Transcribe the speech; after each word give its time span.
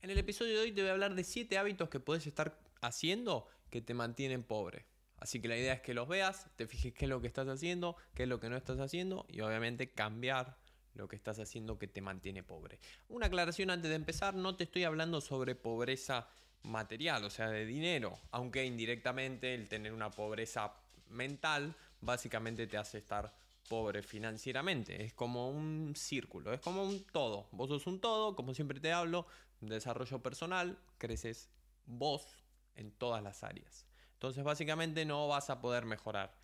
En 0.00 0.10
el 0.10 0.18
episodio 0.18 0.54
de 0.54 0.60
hoy 0.60 0.72
te 0.72 0.80
voy 0.80 0.90
a 0.90 0.92
hablar 0.92 1.16
de 1.16 1.24
7 1.24 1.58
hábitos 1.58 1.88
que 1.88 1.98
puedes 1.98 2.24
estar 2.28 2.56
haciendo 2.80 3.48
que 3.68 3.80
te 3.80 3.94
mantienen 3.94 4.44
pobre. 4.44 4.86
Así 5.18 5.40
que 5.40 5.48
la 5.48 5.56
idea 5.56 5.72
es 5.72 5.80
que 5.80 5.92
los 5.92 6.06
veas, 6.06 6.46
te 6.54 6.68
fijes 6.68 6.94
qué 6.94 7.06
es 7.06 7.08
lo 7.08 7.20
que 7.20 7.26
estás 7.26 7.48
haciendo, 7.48 7.96
qué 8.14 8.22
es 8.22 8.28
lo 8.28 8.38
que 8.38 8.48
no 8.48 8.56
estás 8.56 8.78
haciendo 8.78 9.26
y 9.28 9.40
obviamente 9.40 9.90
cambiar 9.90 10.56
lo 10.94 11.08
que 11.08 11.16
estás 11.16 11.40
haciendo 11.40 11.80
que 11.80 11.88
te 11.88 12.00
mantiene 12.00 12.44
pobre. 12.44 12.78
Una 13.08 13.26
aclaración 13.26 13.70
antes 13.70 13.88
de 13.88 13.96
empezar, 13.96 14.36
no 14.36 14.54
te 14.54 14.64
estoy 14.64 14.84
hablando 14.84 15.20
sobre 15.20 15.56
pobreza 15.56 16.28
material, 16.62 17.24
o 17.24 17.30
sea, 17.30 17.50
de 17.50 17.66
dinero, 17.66 18.16
aunque 18.30 18.64
indirectamente 18.64 19.52
el 19.52 19.68
tener 19.68 19.92
una 19.92 20.10
pobreza 20.10 20.74
mental 21.08 21.74
básicamente 22.00 22.68
te 22.68 22.76
hace 22.76 22.98
estar 22.98 23.34
pobre 23.68 24.02
financieramente. 24.02 25.04
Es 25.04 25.12
como 25.12 25.50
un 25.50 25.94
círculo, 25.96 26.52
es 26.52 26.60
como 26.60 26.84
un 26.84 27.04
todo. 27.04 27.48
Vos 27.52 27.68
sos 27.68 27.86
un 27.86 28.00
todo, 28.00 28.34
como 28.34 28.54
siempre 28.54 28.80
te 28.80 28.92
hablo, 28.92 29.26
desarrollo 29.60 30.22
personal, 30.22 30.78
creces 30.98 31.50
vos 31.86 32.26
en 32.74 32.92
todas 32.92 33.22
las 33.22 33.42
áreas. 33.42 33.86
Entonces 34.14 34.44
básicamente 34.44 35.04
no 35.04 35.28
vas 35.28 35.50
a 35.50 35.60
poder 35.60 35.84
mejorar 35.84 36.34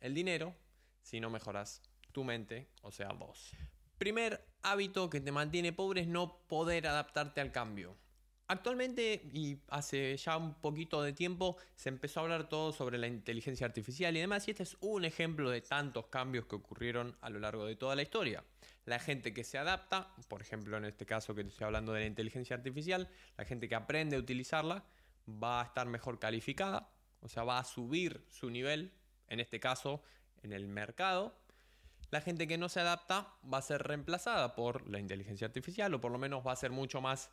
el 0.00 0.14
dinero 0.14 0.54
si 1.02 1.20
no 1.20 1.30
mejoras 1.30 1.82
tu 2.12 2.24
mente, 2.24 2.68
o 2.82 2.90
sea, 2.90 3.08
vos. 3.08 3.52
Primer 3.98 4.44
hábito 4.62 5.10
que 5.10 5.20
te 5.20 5.32
mantiene 5.32 5.72
pobre 5.72 6.02
es 6.02 6.08
no 6.08 6.38
poder 6.46 6.86
adaptarte 6.86 7.40
al 7.40 7.52
cambio. 7.52 7.96
Actualmente 8.50 9.28
y 9.34 9.58
hace 9.68 10.16
ya 10.16 10.38
un 10.38 10.54
poquito 10.54 11.02
de 11.02 11.12
tiempo 11.12 11.58
se 11.76 11.90
empezó 11.90 12.20
a 12.20 12.22
hablar 12.22 12.48
todo 12.48 12.72
sobre 12.72 12.96
la 12.96 13.06
inteligencia 13.06 13.66
artificial 13.66 14.16
y 14.16 14.20
demás 14.20 14.48
y 14.48 14.52
este 14.52 14.62
es 14.62 14.78
un 14.80 15.04
ejemplo 15.04 15.50
de 15.50 15.60
tantos 15.60 16.06
cambios 16.06 16.46
que 16.46 16.56
ocurrieron 16.56 17.14
a 17.20 17.28
lo 17.28 17.40
largo 17.40 17.66
de 17.66 17.76
toda 17.76 17.94
la 17.94 18.00
historia. 18.00 18.42
La 18.86 18.98
gente 19.00 19.34
que 19.34 19.44
se 19.44 19.58
adapta, 19.58 20.14
por 20.28 20.40
ejemplo 20.40 20.78
en 20.78 20.86
este 20.86 21.04
caso 21.04 21.34
que 21.34 21.42
estoy 21.42 21.66
hablando 21.66 21.92
de 21.92 22.00
la 22.00 22.06
inteligencia 22.06 22.56
artificial, 22.56 23.10
la 23.36 23.44
gente 23.44 23.68
que 23.68 23.74
aprende 23.74 24.16
a 24.16 24.18
utilizarla 24.18 24.82
va 25.28 25.60
a 25.60 25.64
estar 25.64 25.86
mejor 25.86 26.18
calificada, 26.18 26.90
o 27.20 27.28
sea 27.28 27.44
va 27.44 27.58
a 27.58 27.64
subir 27.64 28.24
su 28.30 28.48
nivel, 28.48 28.94
en 29.28 29.40
este 29.40 29.60
caso 29.60 30.02
en 30.42 30.54
el 30.54 30.68
mercado. 30.68 31.38
La 32.10 32.22
gente 32.22 32.48
que 32.48 32.56
no 32.56 32.70
se 32.70 32.80
adapta 32.80 33.34
va 33.44 33.58
a 33.58 33.62
ser 33.62 33.82
reemplazada 33.82 34.54
por 34.54 34.88
la 34.88 34.98
inteligencia 34.98 35.46
artificial 35.46 35.92
o 35.92 36.00
por 36.00 36.10
lo 36.10 36.16
menos 36.16 36.46
va 36.46 36.52
a 36.52 36.56
ser 36.56 36.70
mucho 36.70 37.02
más 37.02 37.30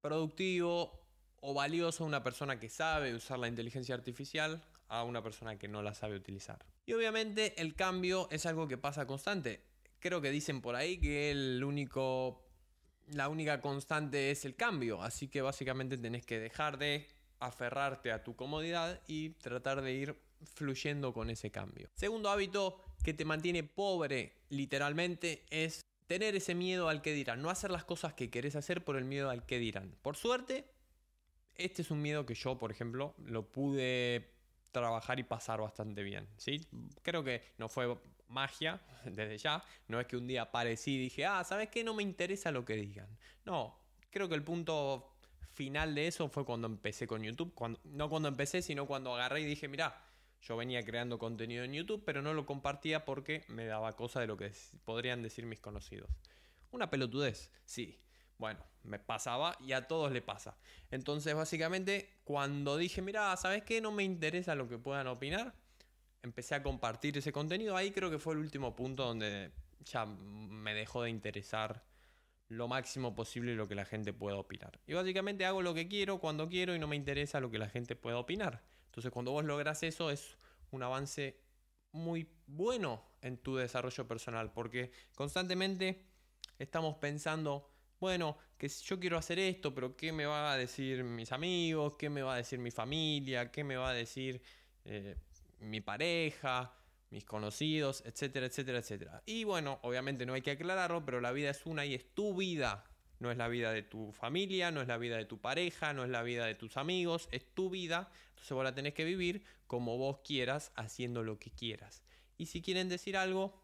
productivo 0.00 1.00
o 1.40 1.54
valioso 1.54 2.04
una 2.04 2.22
persona 2.22 2.58
que 2.58 2.68
sabe 2.68 3.14
usar 3.14 3.38
la 3.38 3.48
inteligencia 3.48 3.94
artificial 3.94 4.62
a 4.88 5.04
una 5.04 5.22
persona 5.22 5.58
que 5.58 5.68
no 5.68 5.82
la 5.82 5.94
sabe 5.94 6.16
utilizar. 6.16 6.64
Y 6.86 6.94
obviamente 6.94 7.60
el 7.60 7.74
cambio 7.74 8.28
es 8.30 8.46
algo 8.46 8.66
que 8.68 8.78
pasa 8.78 9.06
constante. 9.06 9.62
Creo 10.00 10.20
que 10.20 10.30
dicen 10.30 10.60
por 10.60 10.74
ahí 10.74 10.98
que 10.98 11.30
el 11.30 11.62
único 11.62 12.44
la 13.12 13.28
única 13.28 13.60
constante 13.60 14.30
es 14.30 14.44
el 14.44 14.54
cambio, 14.54 15.02
así 15.02 15.28
que 15.28 15.40
básicamente 15.40 15.96
tenés 15.96 16.26
que 16.26 16.38
dejar 16.38 16.78
de 16.78 17.06
aferrarte 17.40 18.12
a 18.12 18.22
tu 18.22 18.36
comodidad 18.36 19.00
y 19.06 19.30
tratar 19.30 19.82
de 19.82 19.92
ir 19.92 20.20
fluyendo 20.42 21.12
con 21.12 21.30
ese 21.30 21.50
cambio. 21.50 21.88
Segundo 21.94 22.30
hábito 22.30 22.80
que 23.02 23.14
te 23.14 23.24
mantiene 23.24 23.64
pobre 23.64 24.44
literalmente 24.50 25.44
es 25.50 25.87
tener 26.08 26.34
ese 26.34 26.54
miedo 26.54 26.88
al 26.88 27.02
que 27.02 27.12
dirán, 27.12 27.40
no 27.42 27.50
hacer 27.50 27.70
las 27.70 27.84
cosas 27.84 28.14
que 28.14 28.30
querés 28.30 28.56
hacer 28.56 28.82
por 28.82 28.96
el 28.96 29.04
miedo 29.04 29.30
al 29.30 29.44
que 29.46 29.58
dirán. 29.58 29.94
Por 30.02 30.16
suerte, 30.16 30.64
este 31.54 31.82
es 31.82 31.90
un 31.90 32.00
miedo 32.00 32.26
que 32.26 32.34
yo, 32.34 32.58
por 32.58 32.72
ejemplo, 32.72 33.14
lo 33.24 33.46
pude 33.46 34.32
trabajar 34.72 35.20
y 35.20 35.22
pasar 35.22 35.60
bastante 35.60 36.02
bien, 36.02 36.26
¿sí? 36.38 36.66
Creo 37.02 37.22
que 37.22 37.42
no 37.58 37.68
fue 37.68 37.96
magia 38.28 38.80
desde 39.04 39.36
ya, 39.36 39.62
no 39.86 40.00
es 40.00 40.06
que 40.06 40.16
un 40.16 40.26
día 40.26 40.42
aparecí 40.42 40.94
y 40.94 40.98
dije, 40.98 41.26
ah, 41.26 41.44
¿sabes 41.44 41.68
qué? 41.68 41.84
No 41.84 41.94
me 41.94 42.02
interesa 42.02 42.50
lo 42.50 42.64
que 42.64 42.74
digan. 42.74 43.08
No, 43.44 43.78
creo 44.10 44.30
que 44.30 44.34
el 44.34 44.42
punto 44.42 45.12
final 45.52 45.94
de 45.94 46.06
eso 46.06 46.28
fue 46.28 46.46
cuando 46.46 46.68
empecé 46.68 47.06
con 47.06 47.22
YouTube, 47.22 47.52
cuando, 47.54 47.80
no 47.84 48.08
cuando 48.08 48.28
empecé, 48.28 48.62
sino 48.62 48.86
cuando 48.86 49.14
agarré 49.14 49.42
y 49.42 49.44
dije, 49.44 49.68
mira, 49.68 50.07
yo 50.42 50.56
venía 50.56 50.82
creando 50.82 51.18
contenido 51.18 51.64
en 51.64 51.72
YouTube, 51.72 52.02
pero 52.04 52.22
no 52.22 52.32
lo 52.34 52.46
compartía 52.46 53.04
porque 53.04 53.44
me 53.48 53.66
daba 53.66 53.96
cosa 53.96 54.20
de 54.20 54.26
lo 54.26 54.36
que 54.36 54.52
podrían 54.84 55.22
decir 55.22 55.46
mis 55.46 55.60
conocidos. 55.60 56.10
Una 56.70 56.90
pelotudez, 56.90 57.50
sí. 57.64 57.98
Bueno, 58.38 58.64
me 58.84 59.00
pasaba 59.00 59.56
y 59.60 59.72
a 59.72 59.88
todos 59.88 60.12
le 60.12 60.22
pasa. 60.22 60.56
Entonces, 60.90 61.34
básicamente, 61.34 62.20
cuando 62.24 62.76
dije, 62.76 63.02
mira, 63.02 63.36
¿sabes 63.36 63.64
qué? 63.64 63.80
No 63.80 63.90
me 63.90 64.04
interesa 64.04 64.54
lo 64.54 64.68
que 64.68 64.78
puedan 64.78 65.08
opinar, 65.08 65.54
empecé 66.22 66.54
a 66.54 66.62
compartir 66.62 67.18
ese 67.18 67.32
contenido. 67.32 67.76
Ahí 67.76 67.90
creo 67.90 68.10
que 68.10 68.18
fue 68.18 68.34
el 68.34 68.40
último 68.40 68.76
punto 68.76 69.04
donde 69.04 69.50
ya 69.84 70.06
me 70.06 70.72
dejó 70.74 71.02
de 71.02 71.10
interesar 71.10 71.84
lo 72.48 72.66
máximo 72.66 73.14
posible 73.14 73.54
lo 73.54 73.68
que 73.68 73.74
la 73.74 73.84
gente 73.84 74.12
pueda 74.12 74.36
opinar. 74.36 74.78
Y 74.86 74.94
básicamente 74.94 75.44
hago 75.44 75.60
lo 75.62 75.74
que 75.74 75.88
quiero 75.88 76.18
cuando 76.18 76.48
quiero 76.48 76.74
y 76.74 76.78
no 76.78 76.86
me 76.86 76.96
interesa 76.96 77.40
lo 77.40 77.50
que 77.50 77.58
la 77.58 77.68
gente 77.68 77.94
pueda 77.96 78.18
opinar. 78.18 78.62
Entonces 78.88 79.12
cuando 79.12 79.32
vos 79.32 79.44
logras 79.44 79.82
eso 79.82 80.10
es 80.10 80.36
un 80.70 80.82
avance 80.82 81.40
muy 81.92 82.28
bueno 82.46 83.02
en 83.22 83.38
tu 83.38 83.56
desarrollo 83.56 84.06
personal 84.06 84.52
porque 84.52 84.92
constantemente 85.14 86.04
estamos 86.58 86.96
pensando, 86.96 87.70
bueno, 88.00 88.36
que 88.56 88.68
yo 88.68 88.98
quiero 88.98 89.16
hacer 89.16 89.38
esto, 89.38 89.74
pero 89.74 89.96
¿qué 89.96 90.12
me 90.12 90.26
va 90.26 90.52
a 90.52 90.56
decir 90.56 91.04
mis 91.04 91.32
amigos? 91.32 91.94
¿Qué 91.96 92.10
me 92.10 92.22
va 92.22 92.34
a 92.34 92.36
decir 92.36 92.58
mi 92.58 92.70
familia? 92.70 93.50
¿Qué 93.50 93.64
me 93.64 93.76
va 93.76 93.90
a 93.90 93.94
decir 93.94 94.42
eh, 94.84 95.16
mi 95.60 95.80
pareja? 95.80 96.74
mis 97.10 97.24
conocidos, 97.24 98.02
etcétera, 98.04 98.46
etcétera, 98.46 98.78
etcétera. 98.78 99.22
Y 99.24 99.44
bueno, 99.44 99.78
obviamente 99.82 100.26
no 100.26 100.34
hay 100.34 100.42
que 100.42 100.50
aclararlo, 100.52 101.04
pero 101.04 101.20
la 101.20 101.32
vida 101.32 101.50
es 101.50 101.64
una 101.64 101.86
y 101.86 101.94
es 101.94 102.14
tu 102.14 102.36
vida. 102.36 102.84
No 103.18 103.30
es 103.30 103.36
la 103.36 103.48
vida 103.48 103.72
de 103.72 103.82
tu 103.82 104.12
familia, 104.12 104.70
no 104.70 104.80
es 104.80 104.88
la 104.88 104.98
vida 104.98 105.16
de 105.16 105.24
tu 105.24 105.40
pareja, 105.40 105.92
no 105.92 106.04
es 106.04 106.10
la 106.10 106.22
vida 106.22 106.46
de 106.46 106.54
tus 106.54 106.76
amigos, 106.76 107.28
es 107.32 107.44
tu 107.54 107.70
vida. 107.70 108.10
Entonces 108.30 108.52
vos 108.52 108.64
la 108.64 108.74
tenés 108.74 108.94
que 108.94 109.04
vivir 109.04 109.44
como 109.66 109.98
vos 109.98 110.20
quieras, 110.24 110.72
haciendo 110.76 111.22
lo 111.22 111.38
que 111.38 111.50
quieras. 111.50 112.02
Y 112.36 112.46
si 112.46 112.62
quieren 112.62 112.88
decir 112.88 113.16
algo, 113.16 113.62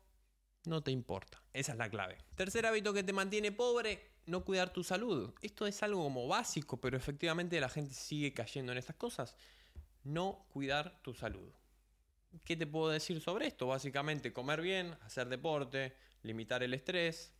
no 0.67 0.83
te 0.83 0.91
importa. 0.91 1.43
Esa 1.53 1.73
es 1.73 1.79
la 1.79 1.89
clave. 1.89 2.19
Tercer 2.35 2.67
hábito 2.67 2.93
que 2.93 3.03
te 3.03 3.13
mantiene 3.13 3.53
pobre, 3.53 4.11
no 4.27 4.45
cuidar 4.45 4.73
tu 4.73 4.83
salud. 4.83 5.33
Esto 5.43 5.67
es 5.67 5.83
algo 5.83 6.03
como 6.03 6.27
básico, 6.27 6.81
pero 6.81 6.97
efectivamente 6.97 7.61
la 7.61 7.69
gente 7.69 7.95
sigue 7.95 8.33
cayendo 8.33 8.73
en 8.73 8.79
estas 8.79 8.97
cosas. 8.97 9.37
No 10.03 10.47
cuidar 10.53 11.01
tu 11.03 11.15
salud. 11.15 11.53
¿Qué 12.45 12.57
te 12.57 12.67
puedo 12.67 12.91
decir 12.91 13.21
sobre 13.21 13.47
esto? 13.47 13.67
Básicamente 13.67 14.33
comer 14.33 14.61
bien, 14.61 14.97
hacer 15.03 15.29
deporte, 15.29 15.95
limitar 16.23 16.63
el 16.63 16.75
estrés, 16.75 17.34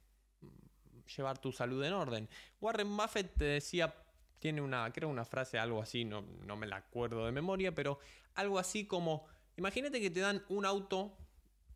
llevar 1.17 1.39
tu 1.39 1.53
salud 1.53 1.83
en 1.85 1.93
orden. 1.93 2.29
Warren 2.61 2.97
Buffett 2.97 3.35
te 3.37 3.45
decía, 3.45 3.95
tiene 4.39 4.61
una, 4.61 4.93
creo 4.93 5.09
una 5.09 5.25
frase, 5.25 5.59
algo 5.59 5.81
así, 5.81 6.05
no, 6.05 6.23
no 6.45 6.57
me 6.57 6.67
la 6.67 6.77
acuerdo 6.77 7.27
de 7.27 7.33
memoria, 7.33 7.75
pero 7.75 7.99
algo 8.35 8.59
así 8.59 8.87
como, 8.87 9.27
imagínate 9.57 10.01
que 10.01 10.11
te 10.11 10.21
dan 10.21 10.43
un 10.49 10.67
auto 10.67 11.17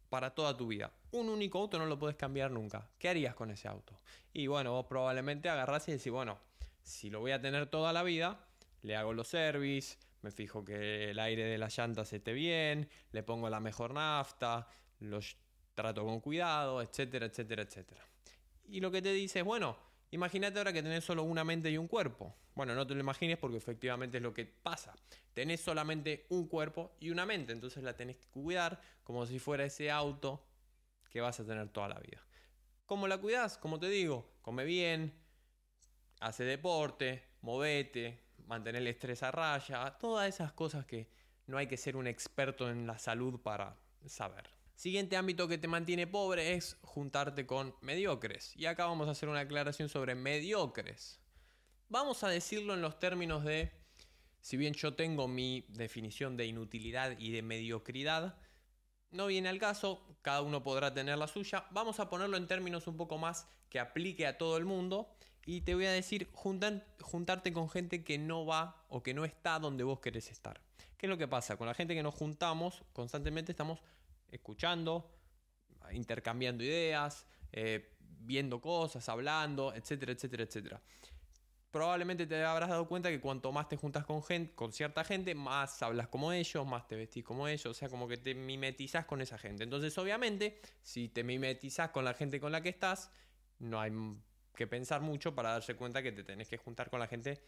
para 0.09 0.31
toda 0.35 0.57
tu 0.57 0.67
vida. 0.67 0.91
Un 1.13 1.29
único 1.29 1.59
auto 1.59 1.79
no 1.79 1.87
lo 1.87 1.99
puedes 1.99 2.17
cambiar 2.17 2.51
nunca. 2.51 2.89
¿Qué 2.99 3.09
harías 3.09 3.35
con 3.35 3.51
ese 3.51 3.69
auto? 3.69 3.95
Y 4.33 4.47
bueno, 4.47 4.73
vos 4.73 4.87
probablemente 4.87 5.49
agarrás 5.49 5.89
y 5.89 5.93
decís, 5.93 6.13
bueno, 6.13 6.39
si 6.83 7.11
lo 7.11 7.21
voy 7.21 7.33
a 7.33 7.41
tener 7.41 7.67
toda 7.67 7.93
la 7.93 8.03
vida, 8.03 8.47
le 8.83 8.97
hago 8.97 9.13
los 9.13 9.29
service, 9.29 9.99
me 10.23 10.31
fijo 10.31 10.65
que 10.65 11.11
el 11.11 11.19
aire 11.19 11.45
de 11.45 11.59
las 11.59 11.77
llantas 11.77 12.13
esté 12.13 12.33
bien, 12.33 12.89
le 13.13 13.23
pongo 13.23 13.49
la 13.49 13.61
mejor 13.61 13.95
nafta, 13.95 14.67
los 15.01 15.37
trato 15.75 16.05
con 16.05 16.21
cuidado, 16.21 16.83
etcétera, 16.83 17.27
etcétera, 17.27 17.63
etcétera. 17.63 18.05
Y 18.69 18.81
lo 18.81 18.91
que 18.91 19.03
te 19.03 19.13
dice 19.13 19.41
es, 19.41 19.45
bueno, 19.45 19.77
imagínate 20.11 20.59
ahora 20.59 20.73
que 20.73 20.83
tenés 20.83 21.05
solo 21.05 21.23
una 21.23 21.43
mente 21.43 21.71
y 21.71 21.79
un 21.79 21.89
cuerpo. 21.89 22.35
Bueno, 22.55 22.75
no 22.75 22.87
te 22.87 22.95
lo 22.95 23.01
imagines 23.01 23.39
porque 23.39 23.57
efectivamente 23.57 24.19
es 24.19 24.23
lo 24.23 24.35
que 24.35 24.45
pasa. 24.45 24.95
Tenés 25.33 25.61
solamente 25.61 26.27
un 26.29 26.49
cuerpo 26.49 26.97
y 27.01 27.11
una 27.11 27.25
mente, 27.25 27.53
entonces 27.53 27.83
la 27.83 27.97
tenés 27.97 28.17
que 28.17 28.27
cuidar 28.29 28.81
como 29.05 29.27
si 29.27 29.39
fuera 29.39 29.65
ese 29.65 29.91
auto 29.91 30.45
que 31.11 31.21
vas 31.21 31.41
a 31.41 31.47
tener 31.47 31.69
toda 31.71 31.89
la 31.89 31.99
vida. 32.01 32.23
¿Cómo 32.85 33.09
la 33.09 33.19
cuidas? 33.19 33.59
Como 33.59 33.79
te 33.79 33.89
digo, 33.89 34.31
come 34.43 34.65
bien, 34.65 35.15
hace 36.21 36.45
deporte, 36.45 37.23
movete, 37.43 38.25
mantener 38.47 38.83
el 38.83 38.89
estrés 38.89 39.23
a 39.23 39.31
raya, 39.31 39.97
todas 39.99 40.29
esas 40.29 40.53
cosas 40.53 40.85
que 40.85 41.09
no 41.47 41.57
hay 41.57 41.67
que 41.67 41.77
ser 41.77 41.97
un 41.97 42.07
experto 42.07 42.71
en 42.71 42.87
la 42.87 42.99
salud 42.99 43.41
para 43.41 43.77
saber. 44.07 44.58
Siguiente 44.79 45.17
ámbito 45.17 45.49
que 45.49 45.59
te 45.59 45.67
mantiene 45.67 46.07
pobre 46.07 46.55
es 46.55 46.77
juntarte 46.83 47.47
con 47.47 47.75
mediocres. 47.81 48.57
Y 48.57 48.67
acá 48.67 48.87
vamos 48.87 49.09
a 49.09 49.11
hacer 49.11 49.29
una 49.29 49.41
aclaración 49.41 49.89
sobre 49.89 50.15
mediocres. 50.15 51.19
Vamos 51.89 52.23
a 52.23 52.29
decirlo 52.29 52.75
en 52.75 52.81
los 52.81 53.01
términos 53.01 53.43
de, 53.43 53.73
si 54.41 54.57
bien 54.57 54.75
yo 54.75 54.95
tengo 54.95 55.27
mi 55.27 55.67
definición 55.71 56.37
de 56.37 56.47
inutilidad 56.47 57.19
y 57.19 57.33
de 57.33 57.43
mediocridad, 57.43 58.39
no 59.11 59.27
viene 59.27 59.49
al 59.49 59.59
caso, 59.59 60.17
cada 60.23 60.43
uno 60.43 60.63
podrá 60.63 60.95
tener 60.95 61.19
la 61.19 61.27
suya. 61.27 61.67
Vamos 61.73 61.99
a 61.99 62.09
ponerlo 62.09 62.37
en 62.37 62.47
términos 62.47 62.87
un 62.87 62.97
poco 62.97 63.19
más 63.19 63.49
que 63.71 63.81
aplique 63.81 64.29
a 64.29 64.39
todo 64.39 64.57
el 64.59 64.65
mundo. 64.65 65.13
Y 65.45 65.63
te 65.63 65.75
voy 65.75 65.87
a 65.87 65.93
decir, 65.93 66.31
juntarte 66.31 67.53
con 67.53 67.69
gente 67.69 68.05
que 68.05 68.17
no 68.17 68.47
va 68.47 68.85
o 68.89 69.03
que 69.03 69.13
no 69.13 69.25
está 69.25 69.59
donde 69.59 69.83
vos 69.83 69.99
querés 69.99 70.31
estar. 70.31 70.61
¿Qué 70.97 71.07
es 71.07 71.11
lo 71.11 71.19
que 71.19 71.27
pasa? 71.27 71.57
Con 71.57 71.67
la 71.67 71.75
gente 71.75 71.97
que 71.97 72.05
nos 72.05 72.15
juntamos, 72.15 72.85
constantemente 72.93 73.51
estamos 73.51 73.81
escuchando, 74.31 75.11
intercambiando 75.93 76.65
ideas, 76.65 77.27
eh, 77.53 77.97
viendo 78.01 78.61
cosas, 78.61 79.09
hablando, 79.09 79.73
etcétera, 79.75 80.13
etcétera, 80.13 80.45
etcétera. 80.45 80.83
probablemente 81.71 82.27
te 82.27 82.43
habrás 82.45 82.71
dado 82.71 82.89
cuenta 82.89 83.11
que 83.11 83.21
cuanto 83.21 83.53
más 83.53 83.69
te 83.69 83.77
juntas 83.77 84.05
con, 84.05 84.23
gente, 84.23 84.55
con 84.55 84.73
cierta 84.73 85.05
gente, 85.05 85.35
más 85.35 85.83
hablas 85.83 86.09
como 86.09 86.33
ellos, 86.33 86.67
más 86.67 86.87
te 86.89 86.97
vestís 86.97 87.25
como 87.25 87.47
ellos, 87.47 87.67
o 87.67 87.75
sea, 87.75 87.89
como 87.89 88.09
que 88.09 88.17
te 88.17 88.35
mimetizas 88.35 89.05
con 89.05 89.21
esa 89.21 89.39
gente. 89.39 89.65
Entonces, 89.65 89.97
obviamente, 89.99 90.61
si 90.83 91.09
te 91.09 91.23
mimetizas 91.23 91.91
con 91.91 92.05
la 92.05 92.15
gente 92.15 92.41
con 92.41 92.53
la 92.53 92.63
que 92.63 92.71
estás, 92.71 93.11
no 93.59 93.81
hay 93.81 93.93
que 94.55 94.67
pensar 94.67 95.01
mucho 95.01 95.35
para 95.35 95.53
darse 95.53 95.77
cuenta 95.77 96.03
que 96.03 96.13
te 96.13 96.25
tenés 96.25 96.49
que 96.49 96.57
juntar 96.57 96.91
con 96.91 97.01
la 97.01 97.07
gente 97.07 97.41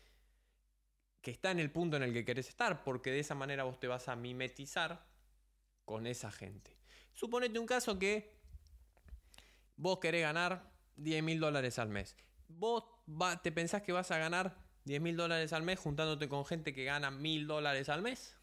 que 1.21 1.31
está 1.31 1.51
en 1.51 1.59
el 1.59 1.71
punto 1.71 1.97
en 1.97 2.03
el 2.03 2.13
que 2.13 2.25
querés 2.25 2.49
estar, 2.49 2.83
porque 2.85 3.11
de 3.11 3.21
esa 3.21 3.35
manera 3.35 3.65
vos 3.65 3.79
te 3.79 3.89
vas 3.89 4.09
a 4.09 4.17
mimetizar 4.17 5.10
con 5.85 6.07
esa 6.07 6.31
gente. 6.31 6.77
Suponete 7.13 7.59
un 7.59 7.67
caso 7.67 7.99
que 7.99 8.39
vos 9.77 9.99
querés 9.99 10.23
ganar 10.23 10.73
10 10.97 11.23
mil 11.23 11.41
dólares 11.41 11.79
al 11.79 11.89
mes. 11.89 12.17
Vos 12.49 12.85
te 13.43 13.53
pensás 13.53 13.83
que 13.83 13.93
vas 13.93 14.11
a 14.11 14.19
ganar 14.19 14.57
10 14.85 15.01
mil 15.01 15.17
dólares 15.17 15.53
al 15.53 15.63
mes 15.63 15.79
juntándote 15.79 16.29
con 16.29 16.45
gente 16.45 16.73
que 16.73 16.85
gana 16.85 17.11
mil 17.11 17.47
dólares 17.47 17.89
al 17.89 18.03
mes. 18.03 18.37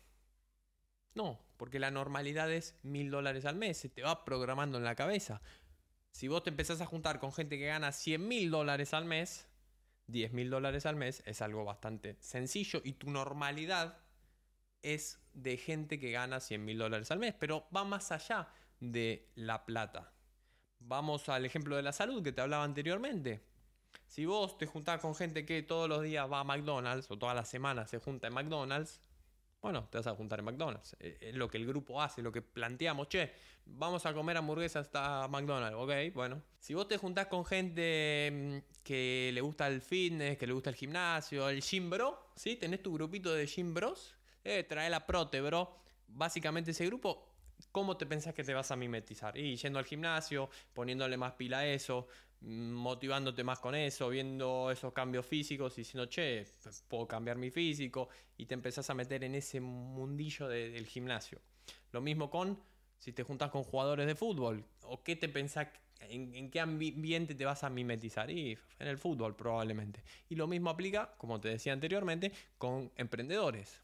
No, 1.14 1.40
porque 1.58 1.80
la 1.80 1.92
normalidad 1.92 2.52
es 2.52 2.76
mil 2.84 3.10
dólares 3.10 3.46
al 3.46 3.56
mes, 3.56 3.78
se 3.78 3.90
te 3.90 4.04
va 4.04 4.24
programando 4.24 4.78
en 4.78 4.84
la 4.84 4.96
cabeza. 4.96 5.42
Si 6.12 6.28
vos 6.28 6.44
te 6.44 6.50
empezás 6.50 6.82
a 6.82 6.86
juntar 6.86 7.20
con 7.20 7.34
gente 7.34 7.58
que 7.58 7.68
gana 7.68 7.92
100 7.92 8.28
mil 8.28 8.52
dólares 8.52 8.94
al 8.94 9.06
mes, 9.06 9.48
10 10.08 10.34
mil 10.34 10.50
dólares 10.50 10.86
al 10.86 10.96
mes 10.96 11.22
es 11.26 11.42
algo 11.42 11.66
bastante 11.66 12.18
sencillo 12.22 12.82
y 12.84 12.94
tu 12.94 13.10
normalidad 13.10 14.00
es 14.82 15.20
de 15.34 15.58
gente 15.58 16.00
que 16.00 16.12
gana 16.12 16.40
100 16.40 16.64
mil 16.64 16.78
dólares 16.78 17.12
al 17.12 17.20
mes, 17.20 17.34
pero 17.38 17.68
va 17.76 17.84
más 17.84 18.12
allá 18.12 18.48
de 18.80 19.30
la 19.36 19.66
plata. 19.66 20.12
Vamos 20.80 21.30
al 21.30 21.46
ejemplo 21.46 21.76
de 21.76 21.82
la 21.82 21.92
salud 21.92 22.24
que 22.24 22.32
te 22.32 22.42
hablaba 22.42 22.64
anteriormente. 22.64 23.44
Si 24.08 24.26
vos 24.26 24.58
te 24.58 24.66
juntás 24.66 25.02
con 25.02 25.16
gente 25.16 25.46
que 25.46 25.64
todos 25.64 25.90
los 25.90 26.02
días 26.04 26.32
va 26.32 26.40
a 26.40 26.44
McDonald's 26.44 27.10
o 27.12 27.18
todas 27.18 27.36
las 27.36 27.50
semanas 27.50 27.90
se 27.90 28.00
junta 28.00 28.28
en 28.28 28.34
McDonald's, 28.34 29.02
bueno, 29.62 29.88
te 29.90 29.98
vas 29.98 30.08
a 30.08 30.16
juntar 30.16 30.40
en 30.40 30.46
McDonald's. 30.46 30.96
Eh, 31.00 31.18
es 31.20 31.36
lo 31.36 31.50
que 31.50 31.58
el 31.58 31.66
grupo 31.66 32.02
hace, 32.02 32.22
lo 32.22 32.32
que 32.32 32.42
planteamos. 32.42 33.10
Che, 33.10 33.32
vamos 33.66 34.06
a 34.06 34.14
comer 34.14 34.38
hamburguesas 34.38 34.86
hasta 34.86 35.28
McDonald's. 35.28 35.78
Ok, 35.78 36.14
bueno. 36.14 36.42
Si 36.60 36.74
vos 36.74 36.88
te 36.88 36.98
juntás 36.98 37.28
con 37.28 37.44
gente 37.44 38.32
mm, 38.32 38.84
que 38.84 39.32
le 39.34 39.42
gusta 39.42 39.68
el 39.68 39.82
fitness, 39.82 40.38
que 40.38 40.48
le 40.48 40.54
gusta 40.54 40.70
el 40.70 40.76
gimnasio, 40.76 41.50
el 41.50 41.62
gym 41.62 41.90
bro, 41.90 42.32
¿sí? 42.36 42.56
Tenés 42.56 42.84
tu 42.84 42.94
grupito 42.94 43.34
de 43.34 43.46
gym 43.48 43.74
bros. 43.74 44.17
Eh, 44.50 44.64
trae 44.64 44.90
la 44.90 45.06
prote, 45.06 45.42
bro. 45.42 45.78
Básicamente 46.08 46.72
ese 46.72 46.86
grupo 46.86 47.28
¿Cómo 47.72 47.98
te 47.98 48.06
pensás 48.06 48.34
que 48.34 48.44
te 48.44 48.54
vas 48.54 48.72
a 48.72 48.76
mimetizar? 48.76 49.38
Y 49.38 49.56
yendo 49.56 49.80
al 49.80 49.86
gimnasio, 49.86 50.50
poniéndole 50.74 51.18
más 51.18 51.34
pila 51.34 51.60
a 51.60 51.68
eso, 51.68 52.08
motivándote 52.42 53.44
más 53.44 53.60
con 53.60 53.74
eso, 53.74 54.10
viendo 54.10 54.70
esos 54.72 54.94
cambios 54.94 55.26
físicos 55.26 55.76
y 55.78 55.82
diciendo, 55.82 56.06
che, 56.08 56.46
puedo 56.88 57.08
cambiar 57.08 57.38
mi 57.38 57.50
físico 57.50 58.10
y 58.38 58.46
te 58.46 58.54
empezás 58.54 58.90
a 58.92 58.94
meter 58.94 59.24
en 59.24 59.36
ese 59.36 59.60
mundillo 59.60 60.48
del 60.48 60.86
gimnasio. 60.86 61.42
Lo 61.92 62.00
mismo 62.00 62.30
con 62.30 62.60
si 63.00 63.12
te 63.12 63.24
juntas 63.24 63.50
con 63.50 63.64
jugadores 63.64 64.06
de 64.06 64.16
fútbol, 64.16 64.64
o 64.84 65.04
qué 65.04 65.16
te 65.16 65.30
pensás, 65.30 65.68
en, 66.02 66.34
en, 66.36 66.50
qué 66.50 66.60
ambiente 66.60 67.36
te 67.36 67.46
vas 67.46 67.64
a 67.64 67.70
mimetizar, 67.70 68.30
y 68.30 68.58
en 68.80 68.88
el 68.88 68.98
fútbol 68.98 69.36
probablemente. 69.36 70.04
Y 70.30 70.36
lo 70.36 70.48
mismo 70.48 70.70
aplica, 70.70 71.14
como 71.18 71.40
te 71.40 71.50
decía 71.50 71.74
anteriormente, 71.74 72.32
con 72.58 72.92
emprendedores. 72.96 73.82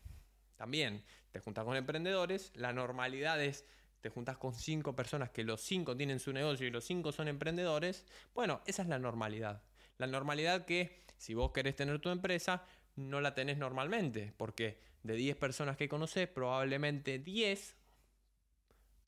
También 0.63 1.03
te 1.33 1.41
juntas 1.41 1.65
con 1.65 1.75
emprendedores, 1.75 2.53
la 2.55 2.71
normalidad 2.71 3.43
es 3.43 3.65
te 3.99 4.07
juntas 4.07 4.37
con 4.37 4.55
cinco 4.55 4.95
personas 4.95 5.29
que 5.29 5.43
los 5.43 5.59
cinco 5.59 5.97
tienen 5.97 6.21
su 6.21 6.31
negocio 6.31 6.65
y 6.65 6.71
los 6.71 6.85
cinco 6.85 7.11
son 7.11 7.27
emprendedores, 7.27 8.05
bueno, 8.33 8.61
esa 8.65 8.83
es 8.83 8.87
la 8.87 8.97
normalidad. 8.97 9.61
La 9.97 10.07
normalidad 10.07 10.63
que 10.63 11.01
si 11.17 11.33
vos 11.33 11.51
querés 11.51 11.75
tener 11.75 11.99
tu 11.99 12.07
empresa, 12.07 12.63
no 12.95 13.19
la 13.19 13.35
tenés 13.35 13.57
normalmente, 13.57 14.33
porque 14.37 14.79
de 15.03 15.15
10 15.15 15.35
personas 15.35 15.75
que 15.75 15.89
conoces, 15.89 16.29
probablemente 16.29 17.19
10, 17.19 17.75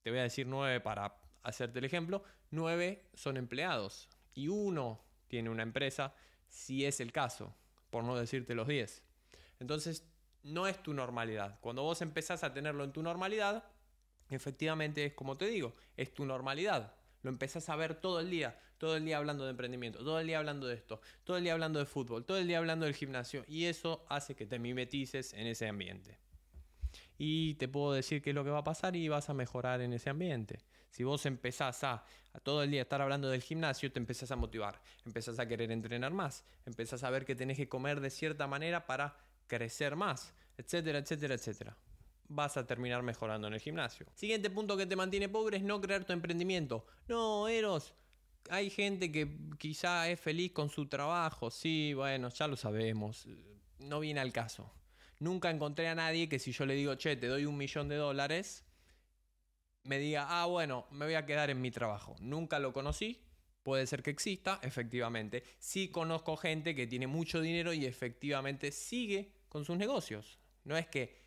te 0.04 0.10
voy 0.10 0.20
a 0.20 0.24
decir 0.24 0.48
9 0.48 0.82
para 0.82 1.16
hacerte 1.42 1.80
el 1.80 1.86
ejemplo, 1.86 2.22
9 2.52 3.02
son 3.14 3.38
empleados 3.38 4.10
y 4.34 4.50
uno 4.50 5.00
tiene 5.30 5.50
una 5.50 5.64
empresa, 5.64 6.14
si 6.50 6.84
es 6.84 7.00
el 7.00 7.14
caso, 7.14 7.56
por 7.92 8.04
no 8.04 8.18
decirte 8.18 8.56
los 8.56 8.68
10. 8.68 9.04
Entonces, 9.62 10.06
no 10.46 10.68
es 10.68 10.82
tu 10.82 10.94
normalidad. 10.94 11.60
Cuando 11.60 11.84
vos 11.84 12.02
empezás 12.02 12.44
a 12.44 12.54
tenerlo 12.54 12.84
en 12.84 12.94
tu 12.94 13.02
normalidad, 13.04 13.64
efectivamente 14.30 15.06
es 15.06 15.14
como 15.14 15.38
te 15.38 15.48
digo, 15.48 15.76
es 15.98 16.14
tu 16.14 16.26
normalidad. 16.26 16.94
Lo 17.24 17.30
empezás 17.30 17.68
a 17.70 17.76
ver 17.76 17.96
todo 17.96 18.20
el 18.20 18.30
día, 18.30 18.60
todo 18.78 18.96
el 18.96 19.06
día 19.06 19.18
hablando 19.18 19.46
de 19.46 19.52
emprendimiento, 19.52 20.00
todo 20.00 20.20
el 20.20 20.28
día 20.28 20.38
hablando 20.38 20.68
de 20.68 20.76
esto, 20.76 21.02
todo 21.24 21.38
el 21.38 21.44
día 21.44 21.54
hablando 21.54 21.80
de 21.80 21.86
fútbol, 21.86 22.24
todo 22.24 22.38
el 22.38 22.48
día 22.48 22.60
hablando 22.60 22.86
del 22.86 22.94
gimnasio 22.94 23.44
y 23.48 23.66
eso 23.66 24.06
hace 24.08 24.36
que 24.36 24.46
te 24.46 24.60
mimetices 24.60 25.34
en 25.34 25.48
ese 25.48 25.68
ambiente. 25.68 26.20
Y 27.18 27.56
te 27.56 27.68
puedo 27.68 27.94
decir 27.94 28.22
qué 28.22 28.30
es 28.30 28.36
lo 28.36 28.44
que 28.44 28.52
va 28.52 28.60
a 28.60 28.64
pasar 28.64 28.96
y 28.96 29.08
vas 29.08 29.30
a 29.30 29.34
mejorar 29.34 29.82
en 29.82 29.94
ese 29.94 30.10
ambiente. 30.10 30.60
Si 30.92 31.04
vos 31.04 31.26
empezás 31.26 31.84
a, 31.84 32.06
todo 32.44 32.62
el 32.64 32.72
día 32.72 32.84
estar 32.84 33.02
hablando 33.02 33.30
del 33.30 33.42
gimnasio, 33.42 33.92
te 33.92 34.00
empezás 34.00 34.32
a 34.32 34.36
motivar, 34.36 34.80
empezás 35.06 35.40
a 35.40 35.48
querer 35.48 35.72
entrenar 35.72 36.12
más, 36.12 36.46
empezás 36.66 37.04
a 37.04 37.10
ver 37.10 37.26
que 37.26 37.36
tenés 37.36 37.58
que 37.58 37.68
comer 37.68 38.00
de 38.02 38.10
cierta 38.10 38.48
manera 38.48 38.86
para 38.86 39.18
crecer 39.48 39.96
más, 39.96 40.34
etcétera, 40.58 41.00
etcétera, 41.00 41.36
etcétera 41.36 41.78
vas 42.28 42.58
a 42.58 42.66
terminar 42.66 43.04
mejorando 43.04 43.48
en 43.48 43.54
el 43.54 43.60
gimnasio. 43.60 44.08
Siguiente 44.16 44.50
punto 44.50 44.78
que 44.78 44.86
te 44.86 44.96
mantiene 44.96 45.30
pobre 45.30 45.58
es 45.58 45.64
no 45.64 45.80
crear 45.82 46.06
tu 46.06 46.14
emprendimiento. 46.14 46.86
No, 47.08 47.48
Eros, 47.48 47.94
hay 48.50 48.70
gente 48.70 49.12
que 49.12 49.38
quizá 49.58 50.10
es 50.10 50.20
feliz 50.20 50.52
con 50.52 50.70
su 50.70 50.88
trabajo. 50.88 51.52
Sí, 51.52 51.94
bueno, 51.94 52.30
ya 52.30 52.48
lo 52.48 52.56
sabemos. 52.56 53.28
No 53.80 54.00
viene 54.00 54.20
al 54.20 54.32
caso. 54.32 54.72
Nunca 55.20 55.50
encontré 55.50 55.88
a 55.88 55.96
nadie 55.96 56.28
que 56.28 56.40
si 56.40 56.52
yo 56.52 56.66
le 56.66 56.76
digo, 56.76 56.96
che, 56.96 57.16
te 57.16 57.28
doy 57.28 57.46
un 57.46 57.58
millón 57.58 57.88
de 57.88 57.96
dólares, 57.96 58.66
me 59.84 59.98
diga, 59.98 60.26
ah, 60.28 60.46
bueno, 60.46 60.88
me 60.92 61.06
voy 61.06 61.16
a 61.16 61.26
quedar 61.26 61.50
en 61.50 61.62
mi 61.62 61.72
trabajo. 61.72 62.16
Nunca 62.20 62.60
lo 62.60 62.74
conocí. 62.74 63.22
Puede 63.66 63.86
ser 63.88 64.02
que 64.02 64.12
exista, 64.12 64.60
efectivamente. 64.62 65.44
Sí 65.60 65.90
conozco 65.90 66.38
gente 66.38 66.74
que 66.74 66.88
tiene 66.88 67.08
mucho 67.08 67.42
dinero 67.42 67.74
y 67.74 67.86
efectivamente 67.86 68.72
sigue 68.72 69.32
con 69.50 69.66
sus 69.66 69.76
negocios. 69.76 70.38
No 70.64 70.78
es 70.78 70.88
que 70.88 71.26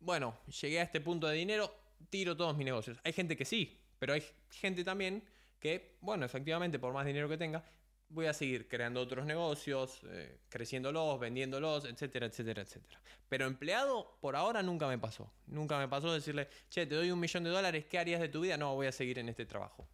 bueno, 0.00 0.38
llegué 0.60 0.80
a 0.80 0.82
este 0.82 1.00
punto 1.00 1.26
de 1.26 1.36
dinero, 1.36 1.72
tiro 2.08 2.36
todos 2.36 2.56
mis 2.56 2.64
negocios. 2.64 2.98
Hay 3.04 3.12
gente 3.12 3.36
que 3.36 3.44
sí, 3.44 3.78
pero 3.98 4.14
hay 4.14 4.24
gente 4.50 4.82
también 4.82 5.22
que, 5.58 5.98
bueno, 6.00 6.24
efectivamente, 6.24 6.78
por 6.78 6.92
más 6.94 7.04
dinero 7.04 7.28
que 7.28 7.36
tenga, 7.36 7.62
voy 8.08 8.26
a 8.26 8.32
seguir 8.32 8.66
creando 8.66 9.00
otros 9.00 9.26
negocios, 9.26 10.00
eh, 10.04 10.40
creciéndolos, 10.48 11.20
vendiéndolos, 11.20 11.84
etcétera, 11.84 12.26
etcétera, 12.26 12.62
etcétera. 12.62 13.00
Pero 13.28 13.46
empleado, 13.46 14.16
por 14.20 14.36
ahora 14.36 14.62
nunca 14.62 14.88
me 14.88 14.98
pasó. 14.98 15.30
Nunca 15.46 15.78
me 15.78 15.86
pasó 15.86 16.12
decirle, 16.12 16.48
che, 16.70 16.86
te 16.86 16.94
doy 16.94 17.10
un 17.10 17.20
millón 17.20 17.44
de 17.44 17.50
dólares, 17.50 17.84
¿qué 17.84 17.98
harías 17.98 18.20
de 18.20 18.28
tu 18.28 18.40
vida? 18.40 18.56
No, 18.56 18.74
voy 18.74 18.86
a 18.86 18.92
seguir 18.92 19.18
en 19.18 19.28
este 19.28 19.44
trabajo. 19.44 19.86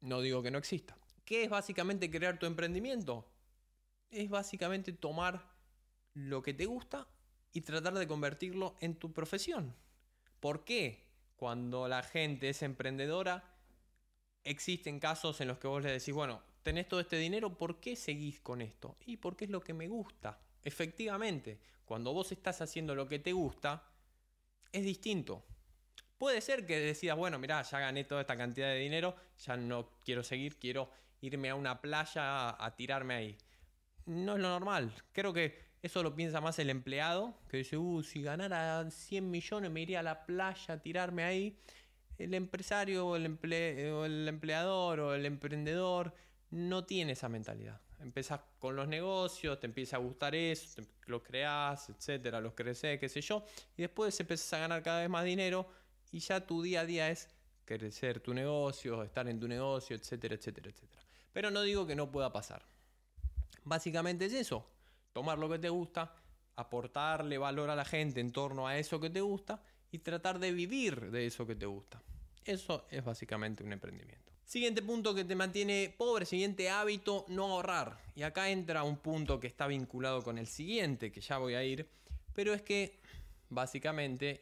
No 0.00 0.20
digo 0.20 0.42
que 0.42 0.50
no 0.50 0.58
exista. 0.58 0.96
¿Qué 1.28 1.44
es 1.44 1.50
básicamente 1.50 2.10
crear 2.10 2.38
tu 2.38 2.46
emprendimiento? 2.46 3.30
Es 4.08 4.30
básicamente 4.30 4.94
tomar 4.94 5.46
lo 6.14 6.42
que 6.42 6.54
te 6.54 6.64
gusta 6.64 7.06
y 7.52 7.60
tratar 7.60 7.92
de 7.92 8.08
convertirlo 8.08 8.76
en 8.80 8.94
tu 8.94 9.12
profesión. 9.12 9.76
¿Por 10.40 10.64
qué? 10.64 11.04
Cuando 11.36 11.86
la 11.86 12.02
gente 12.02 12.48
es 12.48 12.62
emprendedora, 12.62 13.44
existen 14.42 14.98
casos 15.00 15.42
en 15.42 15.48
los 15.48 15.58
que 15.58 15.68
vos 15.68 15.82
le 15.82 15.92
decís, 15.92 16.14
bueno, 16.14 16.40
tenés 16.62 16.88
todo 16.88 17.00
este 17.00 17.18
dinero, 17.18 17.58
¿por 17.58 17.78
qué 17.78 17.94
seguís 17.94 18.40
con 18.40 18.62
esto? 18.62 18.96
Y 19.04 19.18
porque 19.18 19.44
es 19.44 19.50
lo 19.50 19.60
que 19.60 19.74
me 19.74 19.86
gusta. 19.86 20.40
Efectivamente, 20.64 21.60
cuando 21.84 22.14
vos 22.14 22.32
estás 22.32 22.62
haciendo 22.62 22.94
lo 22.94 23.06
que 23.06 23.18
te 23.18 23.34
gusta, 23.34 23.84
es 24.72 24.82
distinto. 24.82 25.44
Puede 26.18 26.40
ser 26.40 26.66
que 26.66 26.80
decidas, 26.80 27.16
bueno, 27.16 27.38
mirá, 27.38 27.62
ya 27.62 27.78
gané 27.78 28.02
toda 28.02 28.22
esta 28.22 28.36
cantidad 28.36 28.68
de 28.68 28.80
dinero, 28.80 29.14
ya 29.38 29.56
no 29.56 29.90
quiero 30.04 30.24
seguir, 30.24 30.56
quiero 30.56 30.90
irme 31.20 31.48
a 31.48 31.54
una 31.54 31.80
playa 31.80 32.50
a, 32.62 32.74
tirarme 32.74 33.14
ahí. 33.14 33.38
No 34.04 34.34
es 34.34 34.40
lo 34.40 34.48
normal. 34.48 34.92
Creo 35.12 35.32
que 35.32 35.56
eso 35.80 36.02
lo 36.02 36.16
piensa 36.16 36.40
más 36.40 36.58
el 36.58 36.70
empleado, 36.70 37.38
que 37.48 37.58
dice, 37.58 37.76
uh, 37.76 38.02
si 38.02 38.22
ganara 38.22 38.90
100 38.90 39.30
millones 39.30 39.70
me 39.70 39.80
iría 39.80 40.00
a 40.00 40.02
la 40.02 40.26
playa 40.26 40.74
a 40.74 40.78
tirarme 40.80 41.22
ahí. 41.22 41.56
El 42.18 42.34
empresario 42.34 43.06
o 43.06 43.16
el, 43.16 43.26
empleador 43.26 44.98
o 44.98 45.14
el 45.14 45.24
emprendedor 45.24 46.12
no 46.50 46.84
tiene 46.84 47.12
esa 47.12 47.28
mentalidad. 47.28 47.80
Empezás 48.00 48.40
con 48.58 48.74
los 48.74 48.88
negocios, 48.88 49.60
te 49.60 49.66
empieza 49.66 49.96
a 49.96 50.00
gustar 50.00 50.34
eso, 50.34 50.82
lo 51.06 51.22
creas, 51.22 51.90
etcétera, 51.90 52.40
los 52.40 52.54
creces, 52.54 52.98
qué 52.98 53.08
sé 53.08 53.20
yo, 53.20 53.44
y 53.76 53.82
después 53.82 54.18
empezás 54.18 54.52
a 54.54 54.58
ganar 54.58 54.82
cada 54.82 55.00
vez 55.00 55.10
más 55.10 55.24
dinero 55.24 55.68
y 56.10 56.20
ya 56.20 56.46
tu 56.46 56.62
día 56.62 56.80
a 56.80 56.86
día 56.86 57.10
es 57.10 57.28
crecer 57.64 58.20
tu 58.20 58.32
negocio, 58.32 59.02
estar 59.02 59.28
en 59.28 59.38
tu 59.38 59.46
negocio, 59.46 59.94
etcétera, 59.94 60.34
etcétera, 60.34 60.70
etcétera. 60.70 61.02
Pero 61.32 61.50
no 61.50 61.62
digo 61.62 61.86
que 61.86 61.94
no 61.94 62.10
pueda 62.10 62.32
pasar. 62.32 62.64
Básicamente 63.64 64.24
es 64.24 64.32
eso, 64.32 64.66
tomar 65.12 65.38
lo 65.38 65.48
que 65.48 65.58
te 65.58 65.68
gusta, 65.68 66.14
aportarle 66.56 67.38
valor 67.38 67.70
a 67.70 67.76
la 67.76 67.84
gente 67.84 68.20
en 68.20 68.32
torno 68.32 68.66
a 68.66 68.78
eso 68.78 68.98
que 68.98 69.10
te 69.10 69.20
gusta 69.20 69.62
y 69.90 69.98
tratar 69.98 70.38
de 70.38 70.52
vivir 70.52 71.10
de 71.10 71.26
eso 71.26 71.46
que 71.46 71.54
te 71.54 71.66
gusta. 71.66 72.02
Eso 72.44 72.86
es 72.90 73.04
básicamente 73.04 73.62
un 73.62 73.72
emprendimiento. 73.72 74.32
Siguiente 74.44 74.80
punto 74.80 75.14
que 75.14 75.24
te 75.24 75.36
mantiene 75.36 75.94
pobre, 75.96 76.24
siguiente 76.24 76.70
hábito, 76.70 77.26
no 77.28 77.44
ahorrar. 77.44 77.98
Y 78.14 78.22
acá 78.22 78.48
entra 78.48 78.82
un 78.82 78.96
punto 78.96 79.38
que 79.38 79.46
está 79.46 79.66
vinculado 79.66 80.22
con 80.22 80.38
el 80.38 80.46
siguiente, 80.46 81.12
que 81.12 81.20
ya 81.20 81.36
voy 81.36 81.52
a 81.54 81.62
ir, 81.62 81.86
pero 82.34 82.54
es 82.54 82.62
que 82.62 82.98
básicamente, 83.50 84.40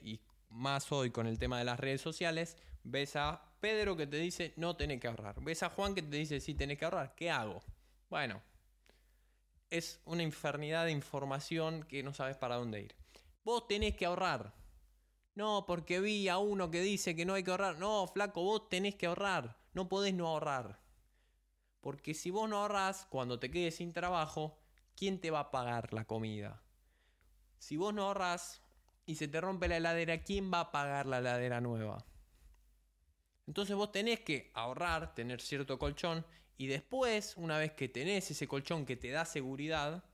más 0.57 0.91
hoy 0.91 1.11
con 1.11 1.27
el 1.27 1.39
tema 1.39 1.59
de 1.59 1.65
las 1.65 1.79
redes 1.79 2.01
sociales, 2.01 2.57
ves 2.83 3.17
a 3.17 3.43
Pedro 3.61 3.97
que 3.97 4.07
te 4.07 4.17
dice 4.17 4.55
no 4.57 4.77
tenés 4.77 5.01
que 5.01 5.09
ahorrar, 5.09 5.41
ves 5.43 5.63
a 5.63 5.71
Juan 5.71 5.95
que 5.95 6.03
te 6.03 6.17
dice 6.17 6.41
sí 6.41 6.55
tenés 6.55 6.79
que 6.79 6.85
ahorrar, 6.85 7.15
¿qué 7.15 7.31
hago? 7.31 7.63
Bueno, 8.09 8.43
es 9.71 10.01
una 10.05 10.23
infernidad 10.23 10.85
de 10.85 10.93
información 10.93 11.83
que 11.85 12.03
no 12.03 12.15
sabes 12.15 12.37
para 12.37 12.57
dónde 12.57 12.83
ir. 12.83 12.95
Vos 13.45 13.67
tenés 13.67 13.97
que 13.97 14.07
ahorrar. 14.07 14.55
No, 15.35 15.65
porque 15.67 16.01
vi 16.01 16.29
a 16.29 16.39
uno 16.39 16.71
que 16.71 16.81
dice 16.81 17.15
que 17.15 17.27
no 17.27 17.35
hay 17.35 17.43
que 17.43 17.51
ahorrar. 17.51 17.79
No, 17.79 18.07
flaco, 18.07 18.43
vos 18.43 18.69
tenés 18.69 18.95
que 18.95 19.07
ahorrar. 19.07 19.59
No 19.75 19.89
podés 19.89 20.15
no 20.15 20.29
ahorrar. 20.29 20.81
Porque 21.81 22.15
si 22.15 22.31
vos 22.31 22.49
no 22.49 22.59
ahorrás, 22.59 23.07
cuando 23.11 23.39
te 23.39 23.51
quedes 23.51 23.77
sin 23.77 23.93
trabajo, 23.93 24.59
¿quién 24.97 25.21
te 25.21 25.31
va 25.31 25.41
a 25.41 25.51
pagar 25.51 25.93
la 25.93 26.07
comida? 26.07 26.63
Si 27.59 27.77
vos 27.77 27.93
no 27.93 28.05
ahorrás 28.05 28.63
y 29.07 29.15
se 29.15 29.29
te 29.29 29.41
rompe 29.41 29.69
la 29.69 29.77
heladera, 29.79 30.23
¿quién 30.23 30.53
va 30.53 30.61
a 30.61 30.73
pagar 30.73 31.07
la 31.07 31.19
heladera 31.19 31.61
nueva? 31.61 32.05
Entonces 33.47 33.77
vos 33.77 33.93
tenés 33.93 34.21
que 34.21 34.51
ahorrar, 34.55 35.15
tener 35.15 35.41
cierto 35.41 35.79
colchón 35.79 36.27
y 36.59 36.67
después, 36.67 37.35
una 37.37 37.59
vez 37.59 37.73
que 37.73 37.89
tenés 37.89 38.31
ese 38.31 38.49
colchón 38.49 38.85
que 38.85 38.97
te 38.97 39.11
da 39.11 39.25
seguridad, 39.25 40.05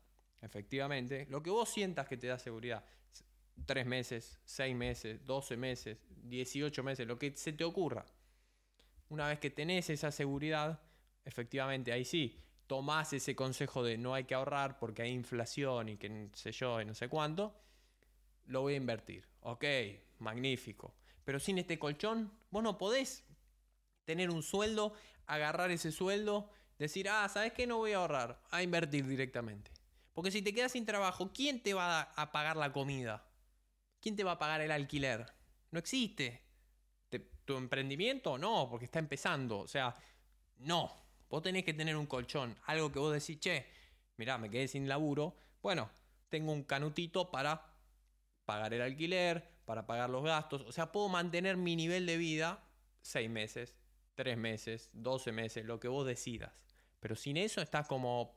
efectivamente, 0.42 1.26
lo 1.30 1.42
que 1.42 1.50
vos 1.50 1.68
sientas 1.68 2.06
que 2.06 2.16
te 2.16 2.26
da 2.26 2.38
seguridad, 2.38 2.84
tres 3.64 3.86
meses, 3.86 4.38
seis 4.44 4.76
meses, 4.76 5.24
12 5.24 5.56
meses, 5.56 5.98
18 6.24 6.82
meses, 6.82 7.06
lo 7.06 7.18
que 7.18 7.36
se 7.36 7.52
te 7.52 7.64
ocurra 7.64 8.04
una 9.12 9.28
vez 9.28 9.38
que 9.38 9.50
tenés 9.50 9.90
esa 9.90 10.10
seguridad, 10.10 10.80
efectivamente 11.26 11.92
ahí 11.92 12.04
sí, 12.04 12.38
tomás 12.66 13.12
ese 13.12 13.36
consejo 13.36 13.82
de 13.82 13.98
no 13.98 14.14
hay 14.14 14.24
que 14.24 14.34
ahorrar 14.34 14.78
porque 14.78 15.02
hay 15.02 15.10
inflación 15.10 15.90
y 15.90 15.98
que 15.98 16.30
sé 16.32 16.50
yo 16.50 16.80
y 16.80 16.86
no 16.86 16.94
sé 16.94 17.08
cuánto, 17.10 17.54
lo 18.46 18.62
voy 18.62 18.74
a 18.74 18.76
invertir. 18.76 19.26
Ok, 19.40 19.64
magnífico. 20.18 20.94
Pero 21.24 21.38
sin 21.38 21.58
este 21.58 21.78
colchón, 21.78 22.32
vos 22.50 22.62
no 22.62 22.78
podés 22.78 23.24
tener 24.04 24.30
un 24.30 24.42
sueldo, 24.42 24.94
agarrar 25.26 25.70
ese 25.70 25.92
sueldo, 25.92 26.50
decir, 26.78 27.08
ah, 27.08 27.28
¿sabes 27.28 27.52
qué? 27.52 27.66
No 27.66 27.78
voy 27.78 27.92
a 27.92 27.98
ahorrar, 27.98 28.42
a 28.50 28.62
invertir 28.62 29.06
directamente. 29.06 29.70
Porque 30.12 30.30
si 30.30 30.42
te 30.42 30.52
quedas 30.52 30.72
sin 30.72 30.84
trabajo, 30.84 31.32
¿quién 31.32 31.62
te 31.62 31.74
va 31.74 32.02
a 32.02 32.32
pagar 32.32 32.56
la 32.56 32.72
comida? 32.72 33.24
¿Quién 34.00 34.16
te 34.16 34.24
va 34.24 34.32
a 34.32 34.38
pagar 34.38 34.60
el 34.60 34.72
alquiler? 34.72 35.32
No 35.70 35.78
existe 35.78 36.42
tu 37.44 37.56
emprendimiento, 37.56 38.38
no, 38.38 38.68
porque 38.70 38.84
está 38.84 38.98
empezando. 38.98 39.60
O 39.60 39.68
sea, 39.68 39.96
no. 40.58 40.92
Vos 41.28 41.42
tenés 41.42 41.64
que 41.64 41.74
tener 41.74 41.96
un 41.96 42.06
colchón. 42.06 42.56
Algo 42.66 42.92
que 42.92 42.98
vos 42.98 43.12
decís, 43.12 43.40
che, 43.40 43.66
mirá, 44.16 44.38
me 44.38 44.50
quedé 44.50 44.68
sin 44.68 44.88
laburo. 44.88 45.36
Bueno, 45.62 45.90
tengo 46.28 46.52
un 46.52 46.64
canutito 46.64 47.30
para 47.30 47.71
pagar 48.52 48.74
el 48.74 48.82
alquiler, 48.82 49.48
para 49.64 49.86
pagar 49.86 50.10
los 50.10 50.22
gastos. 50.22 50.62
O 50.62 50.72
sea, 50.72 50.92
puedo 50.92 51.08
mantener 51.08 51.56
mi 51.56 51.74
nivel 51.74 52.04
de 52.04 52.18
vida 52.18 52.62
seis 53.00 53.30
meses, 53.30 53.74
tres 54.14 54.36
meses, 54.36 54.90
doce 54.92 55.32
meses, 55.32 55.64
lo 55.64 55.80
que 55.80 55.88
vos 55.88 56.06
decidas. 56.06 56.52
Pero 57.00 57.16
sin 57.16 57.38
eso 57.38 57.62
estás 57.62 57.86
como, 57.86 58.36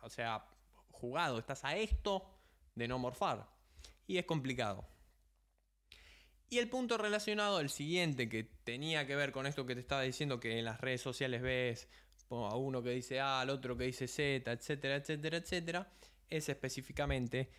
o 0.00 0.08
sea, 0.08 0.46
jugado, 0.90 1.38
estás 1.38 1.64
a 1.64 1.76
esto 1.76 2.30
de 2.76 2.86
no 2.86 2.98
morfar. 2.98 3.48
Y 4.06 4.18
es 4.18 4.24
complicado. 4.24 4.86
Y 6.48 6.58
el 6.58 6.68
punto 6.68 6.96
relacionado, 6.96 7.58
el 7.58 7.70
siguiente, 7.70 8.28
que 8.28 8.44
tenía 8.44 9.04
que 9.04 9.16
ver 9.16 9.32
con 9.32 9.46
esto 9.46 9.66
que 9.66 9.74
te 9.74 9.80
estaba 9.80 10.02
diciendo, 10.02 10.38
que 10.38 10.60
en 10.60 10.64
las 10.64 10.80
redes 10.80 11.00
sociales 11.00 11.42
ves 11.42 11.88
a 12.30 12.56
uno 12.56 12.84
que 12.84 12.90
dice 12.90 13.18
A, 13.18 13.40
al 13.40 13.50
otro 13.50 13.76
que 13.76 13.84
dice 13.84 14.06
Z, 14.06 14.52
etcétera, 14.52 14.94
etcétera, 14.94 15.38
etcétera, 15.38 15.92
es 16.30 16.48
específicamente 16.48 17.50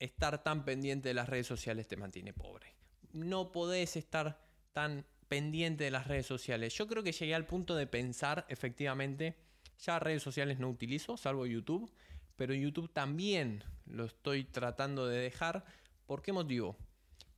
estar 0.00 0.42
tan 0.42 0.64
pendiente 0.64 1.08
de 1.08 1.14
las 1.14 1.28
redes 1.28 1.46
sociales 1.46 1.86
te 1.86 1.96
mantiene 1.96 2.32
pobre. 2.32 2.74
No 3.12 3.52
podés 3.52 3.96
estar 3.96 4.40
tan 4.72 5.06
pendiente 5.28 5.84
de 5.84 5.92
las 5.92 6.08
redes 6.08 6.26
sociales. 6.26 6.74
Yo 6.74 6.88
creo 6.88 7.04
que 7.04 7.12
llegué 7.12 7.34
al 7.34 7.46
punto 7.46 7.76
de 7.76 7.86
pensar, 7.86 8.44
efectivamente, 8.48 9.36
ya 9.78 9.98
redes 9.98 10.22
sociales 10.22 10.58
no 10.58 10.68
utilizo, 10.68 11.16
salvo 11.16 11.46
YouTube, 11.46 11.90
pero 12.34 12.54
YouTube 12.54 12.92
también 12.92 13.62
lo 13.86 14.06
estoy 14.06 14.44
tratando 14.44 15.06
de 15.06 15.18
dejar. 15.18 15.64
¿Por 16.06 16.22
qué 16.22 16.32
motivo? 16.32 16.76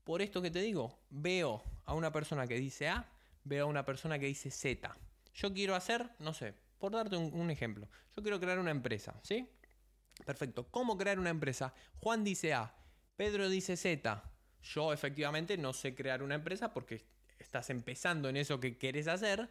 Por 0.04 0.22
esto 0.22 0.40
que 0.40 0.50
te 0.50 0.60
digo, 0.60 0.98
veo 1.10 1.62
a 1.84 1.94
una 1.94 2.12
persona 2.12 2.46
que 2.46 2.58
dice 2.58 2.88
A, 2.88 3.08
veo 3.44 3.64
a 3.64 3.68
una 3.68 3.84
persona 3.84 4.18
que 4.18 4.26
dice 4.26 4.50
Z. 4.50 4.96
Yo 5.34 5.52
quiero 5.52 5.74
hacer, 5.74 6.10
no 6.18 6.32
sé, 6.32 6.54
por 6.78 6.92
darte 6.92 7.16
un, 7.16 7.50
ejemplo, 7.50 7.88
yo 8.16 8.22
quiero 8.22 8.40
crear 8.40 8.58
una 8.58 8.70
empresa, 8.70 9.14
¿sí? 9.22 9.48
Perfecto. 10.24 10.68
¿Cómo 10.70 10.96
crear 10.96 11.18
una 11.18 11.30
empresa? 11.30 11.74
Juan 11.98 12.24
dice 12.24 12.54
A, 12.54 12.74
Pedro 13.16 13.48
dice 13.48 13.76
Z. 13.76 14.22
Yo 14.62 14.92
efectivamente 14.92 15.56
no 15.58 15.72
sé 15.72 15.94
crear 15.94 16.22
una 16.22 16.36
empresa 16.36 16.72
porque 16.72 17.04
estás 17.38 17.70
empezando 17.70 18.28
en 18.28 18.36
eso 18.36 18.60
que 18.60 18.78
quieres 18.78 19.08
hacer. 19.08 19.50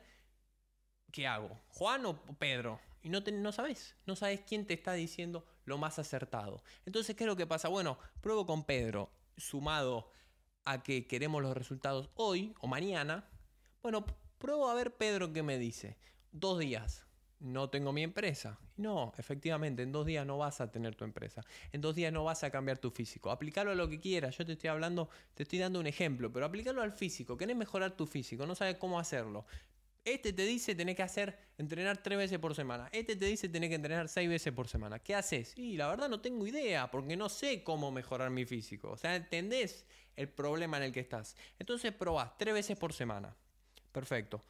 ¿Qué 1.12 1.28
hago? 1.28 1.60
¿Juan 1.68 2.06
o 2.06 2.24
Pedro? 2.38 2.80
Y 3.04 3.10
no, 3.10 3.20
no 3.20 3.52
sabes, 3.52 3.96
no 4.06 4.16
sabes 4.16 4.42
quién 4.48 4.66
te 4.66 4.74
está 4.74 4.94
diciendo 4.94 5.46
lo 5.66 5.78
más 5.78 6.00
acertado. 6.00 6.64
Entonces, 6.86 7.16
¿qué 7.16 7.24
es 7.24 7.28
lo 7.28 7.36
que 7.36 7.48
pasa? 7.48 7.68
Bueno, 7.68 7.98
pruebo 8.22 8.46
con 8.46 8.64
Pedro, 8.64 9.12
sumado 9.38 10.12
a 10.64 10.84
que 10.84 11.08
queremos 11.08 11.42
los 11.42 11.58
resultados 11.58 12.12
hoy 12.16 12.54
o 12.60 12.68
mañana, 12.68 13.28
bueno, 13.82 14.06
pruebo 14.38 14.70
a 14.70 14.76
ver 14.76 14.96
Pedro 14.96 15.34
qué 15.34 15.42
me 15.42 15.58
dice. 15.58 15.98
Dos 16.32 16.60
días, 16.60 17.06
no 17.42 17.70
tengo 17.70 17.92
mi 17.92 18.04
empresa. 18.04 18.60
No, 18.78 19.14
efectivamente, 19.18 19.84
en 19.84 19.92
dos 19.92 20.06
días 20.06 20.26
no 20.26 20.38
vas 20.38 20.62
a 20.62 20.72
tener 20.72 20.96
tu 20.96 21.04
empresa. 21.04 21.44
En 21.72 21.82
dos 21.82 21.96
días 21.96 22.14
no 22.14 22.24
vas 22.24 22.44
a 22.44 22.52
cambiar 22.52 22.78
tu 22.78 22.92
físico. 22.92 23.32
Aplicarlo 23.32 23.72
a 23.72 23.76
lo 23.76 23.90
que 23.90 24.00
quieras. 24.00 24.38
Yo 24.38 24.46
te 24.46 24.54
estoy 24.54 24.70
hablando, 24.70 25.10
te 25.34 25.44
estoy 25.44 25.60
dando 25.60 25.80
un 25.80 25.88
ejemplo, 25.88 26.32
pero 26.32 26.46
aplicarlo 26.46 26.82
al 26.82 26.92
físico. 26.92 27.36
Querés 27.38 27.56
mejorar 27.56 27.92
tu 27.92 28.06
físico, 28.06 28.46
no 28.46 28.56
sabes 28.56 28.76
cómo 28.78 29.00
hacerlo. 29.00 29.46
Este 30.04 30.34
te 30.34 30.46
dice 30.46 30.74
tenés 30.74 30.96
que 30.96 31.04
hacer, 31.04 31.38
entrenar 31.60 32.02
tres 32.02 32.18
veces 32.18 32.40
por 32.40 32.56
semana. 32.56 32.90
Este 32.92 33.16
te 33.16 33.26
dice 33.26 33.50
tenés 33.50 33.70
que 33.70 33.76
entrenar 33.76 34.08
seis 34.08 34.30
veces 34.30 34.52
por 34.54 34.68
semana. 34.68 35.00
¿Qué 35.00 35.14
haces? 35.14 35.54
Y 35.58 35.78
la 35.78 35.88
verdad 35.90 36.10
no 36.10 36.22
tengo 36.22 36.46
idea, 36.48 36.90
porque 36.90 37.16
no 37.16 37.30
sé 37.30 37.64
cómo 37.64 37.92
mejorar 37.92 38.32
mi 38.32 38.46
físico. 38.46 38.92
O 38.92 38.98
sea, 38.98 39.16
¿entendés 39.16 39.86
el 40.16 40.30
problema 40.30 40.78
en 40.78 40.84
el 40.84 40.92
que 40.92 41.02
estás? 41.02 41.36
Entonces 41.60 41.92
probás 41.92 42.36
tres 42.38 42.54
veces 42.54 42.78
por 42.78 42.94
semana. 42.94 43.36
Perfecto. 43.92 44.44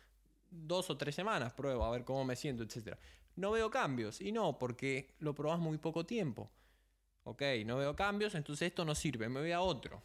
Dos 0.51 0.89
o 0.91 0.98
tres 0.98 1.15
semanas 1.15 1.53
pruebo 1.53 1.84
a 1.84 1.91
ver 1.91 2.03
cómo 2.03 2.24
me 2.24 2.36
siento, 2.36 2.62
etc. 2.63 2.96
No 3.36 3.50
veo 3.51 3.72
cambios. 3.72 4.22
Y 4.22 4.31
no, 4.31 4.60
porque 4.60 5.15
lo 5.20 5.34
probás 5.34 5.60
muy 5.60 5.79
poco 5.79 6.05
tiempo. 6.05 6.51
Ok, 7.24 7.41
no 7.65 7.77
veo 7.77 7.96
cambios, 7.96 8.36
entonces 8.36 8.67
esto 8.67 8.86
no 8.86 8.93
sirve. 8.93 9.29
Me 9.29 9.39
voy 9.39 9.51
a 9.51 9.62
otro. 9.62 10.03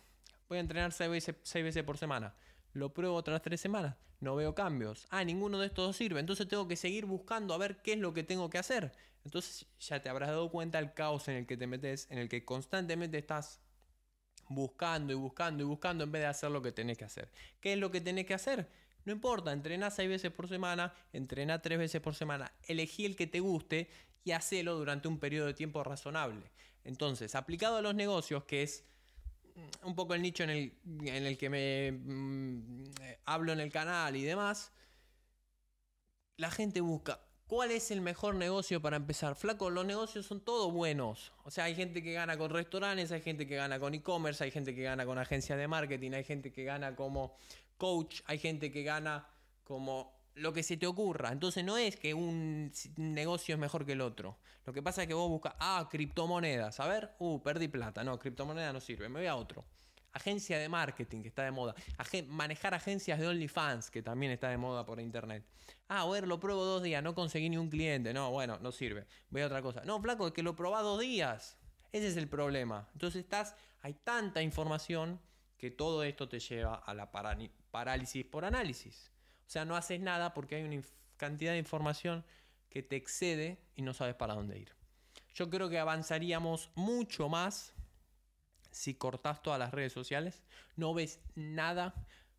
Voy 0.49 0.59
a 0.59 0.61
entrenar 0.63 0.93
seis 0.93 1.11
veces, 1.11 1.37
seis 1.43 1.65
veces 1.65 1.83
por 1.85 1.99
semana 1.99 2.35
lo 2.77 2.93
pruebo 2.93 3.17
otras 3.17 3.43
tres 3.43 3.61
semanas, 3.61 3.97
no 4.21 4.37
veo 4.37 4.55
cambios. 4.55 5.07
Ah, 5.11 5.25
ninguno 5.25 5.59
de 5.59 5.67
estos 5.67 5.97
sirve, 5.97 6.21
entonces 6.21 6.47
tengo 6.47 6.69
que 6.69 6.77
seguir 6.77 7.07
buscando 7.07 7.55
a 7.55 7.59
ver 7.59 7.79
qué 7.83 7.95
es 7.95 7.99
lo 7.99 8.13
que 8.13 8.23
tengo 8.23 8.51
que 8.51 8.59
hacer. 8.59 8.93
Entonces 9.25 9.67
ya 9.81 10.01
te 10.01 10.09
habrás 10.09 10.29
dado 10.29 10.51
cuenta 10.51 10.79
del 10.79 10.93
caos 10.93 11.27
en 11.29 11.37
el 11.37 11.47
que 11.47 11.57
te 11.57 11.67
metes, 11.67 12.07
en 12.11 12.19
el 12.19 12.29
que 12.29 12.45
constantemente 12.45 13.19
estás 13.19 13.61
buscando 14.49 15.13
y 15.13 15.17
buscando 15.17 15.65
y 15.65 15.67
buscando 15.67 16.05
en 16.05 16.13
vez 16.13 16.23
de 16.23 16.29
hacer 16.29 16.51
lo 16.51 16.63
que 16.63 16.71
tenés 16.71 16.99
que 16.99 17.05
hacer. 17.05 17.31
¿Qué 17.61 17.73
es 17.73 17.79
lo 17.79 17.91
que 17.91 18.01
tenés 18.01 18.27
que 18.27 18.35
hacer? 18.35 18.69
No 19.07 19.13
importa, 19.13 19.53
entrená 19.53 19.91
seis 19.91 20.09
veces 20.09 20.33
por 20.33 20.49
semana, 20.49 20.93
entrená 21.13 21.63
tres 21.63 21.79
veces 21.79 22.01
por 22.01 22.17
semana, 22.17 22.53
elegí 22.65 23.07
el 23.07 23.15
que 23.15 23.29
te 23.29 23.39
guste 23.39 23.89
y 24.25 24.33
hacelo 24.33 24.75
durante 24.75 25.07
un 25.07 25.21
periodo 25.21 25.47
de 25.47 25.55
tiempo 25.55 25.85
razonable. 25.85 26.51
Entonces, 26.83 27.37
aplicado 27.37 27.77
a 27.77 27.83
los 27.83 27.95
negocios, 27.95 28.45
que 28.45 28.65
es 28.65 28.85
un 29.85 29.95
poco 29.95 30.15
el 30.15 30.23
nicho 30.23 30.43
en 30.43 30.51
el, 30.51 30.73
en 31.05 31.25
el 31.25 31.39
que 31.39 31.49
me 31.49 31.93
mm, 31.93 32.85
hablo 33.25 33.53
en 33.53 33.61
el 33.61 33.71
canal 33.71 34.17
y 34.17 34.25
demás, 34.25 34.73
la 36.37 36.51
gente 36.51 36.81
busca 36.81 37.21
cuál 37.47 37.71
es 37.71 37.93
el 37.93 38.01
mejor 38.01 38.35
negocio 38.35 38.83
para 38.83 38.97
empezar. 38.97 39.37
Flaco, 39.37 39.71
los 39.71 39.87
negocios 39.87 40.27
son 40.27 40.41
todos 40.41 40.73
buenos. 40.73 41.33
O 41.45 41.51
sea, 41.51 41.65
hay 41.65 41.75
gente 41.75 42.03
que 42.03 42.13
gana 42.13 42.37
con 42.37 42.51
restaurantes, 42.51 43.13
hay 43.13 43.21
gente 43.21 43.47
que 43.47 43.55
gana 43.55 43.79
con 43.79 43.95
e-commerce, 43.95 44.43
hay 44.43 44.51
gente 44.51 44.75
que 44.75 44.83
gana 44.83 45.07
con 45.07 45.19
agencias 45.19 45.59
de 45.59 45.69
marketing, 45.69 46.13
hay 46.13 46.25
gente 46.25 46.53
que 46.53 46.65
gana 46.65 46.97
como 46.97 47.37
coach, 47.77 48.21
hay 48.27 48.39
gente 48.39 48.71
que 48.71 48.83
gana 48.83 49.29
como 49.65 50.17
lo 50.37 50.53
que 50.53 50.63
se 50.63 50.77
te 50.77 50.87
ocurra. 50.87 51.33
Entonces 51.33 51.65
no 51.65 51.77
es 51.77 51.97
que 51.97 52.15
un 52.15 52.73
negocio 52.97 53.55
es 53.55 53.59
mejor 53.59 53.85
que 53.85 53.93
el 53.93 54.01
otro. 54.01 54.39
Lo 54.65 54.73
que 54.73 54.83
pasa 54.83 55.03
es 55.03 55.09
que 55.09 55.15
vos 55.15 55.29
buscas, 55.29 55.55
ah, 55.59 55.89
criptomonedas. 55.91 56.81
A 56.81 56.89
ver, 56.89 57.15
uh, 57.19 57.41
perdí 57.43 57.69
plata. 57.69 58.05
No, 58.05 58.19
criptomoneda 58.19 58.73
no 58.73 58.81
sirve. 58.81 59.09
Me 59.09 59.21
voy 59.21 59.29
a 59.29 59.37
otro. 59.37 59.65
Agencia 60.13 60.59
de 60.59 60.69
marketing, 60.69 61.23
que 61.23 61.29
está 61.29 61.45
de 61.45 61.51
moda. 61.51 61.75
manejar 62.29 62.75
agencias 62.75 63.19
de 63.19 63.29
OnlyFans, 63.29 63.91
que 63.91 64.03
también 64.03 64.33
está 64.33 64.49
de 64.49 64.57
moda 64.57 64.85
por 64.85 64.99
internet. 64.99 65.45
Ah, 65.89 66.03
a 66.03 66.09
ver, 66.09 66.27
lo 66.27 66.41
pruebo 66.41 66.65
dos 66.65 66.83
días, 66.83 67.03
no 67.03 67.15
conseguí 67.15 67.49
ni 67.49 67.59
un 67.59 67.69
cliente. 67.69 68.13
No, 68.13 68.31
bueno, 68.31 68.59
no 68.61 68.73
sirve. 68.73 69.07
Voy 69.31 69.43
a 69.43 69.47
otra 69.47 69.63
cosa. 69.63 69.83
No, 69.85 70.01
flaco, 70.01 70.27
es 70.27 70.33
que 70.33 70.43
lo 70.43 70.57
probá 70.57 70.83
dos 70.83 71.01
días. 71.01 71.59
Ese 71.93 72.09
es 72.09 72.17
el 72.17 72.29
problema. 72.29 72.89
Entonces 72.95 73.23
estás, 73.23 73.55
hay 73.83 73.95
tanta 73.95 74.43
información 74.43 75.21
que 75.57 75.71
todo 75.71 76.03
esto 76.03 76.29
te 76.29 76.41
lleva 76.41 76.75
a 76.75 76.93
la 76.93 77.11
parálisis 77.77 78.25
por 78.25 78.47
análisis. 78.47 79.13
O 79.47 79.51
sea, 79.51 79.67
no 79.67 79.77
haces 79.77 80.01
nada 80.01 80.33
porque 80.33 80.55
hay 80.55 80.63
una 80.63 80.83
cantidad 81.19 81.53
de 81.53 81.59
información 81.59 82.25
que 82.71 82.83
te 82.83 82.97
excede 82.97 83.59
y 83.75 83.83
no 83.83 83.93
sabes 83.93 84.15
para 84.15 84.33
dónde 84.33 84.59
ir. 84.59 84.73
Yo 85.35 85.51
creo 85.51 85.69
que 85.69 85.79
avanzaríamos 85.79 86.71
mucho 86.75 87.29
más 87.29 87.75
si 88.71 88.95
cortás 88.95 89.43
todas 89.43 89.59
las 89.59 89.75
redes 89.75 89.93
sociales, 89.93 90.43
no 90.75 90.95
ves 90.95 91.21
nada, 91.35 91.93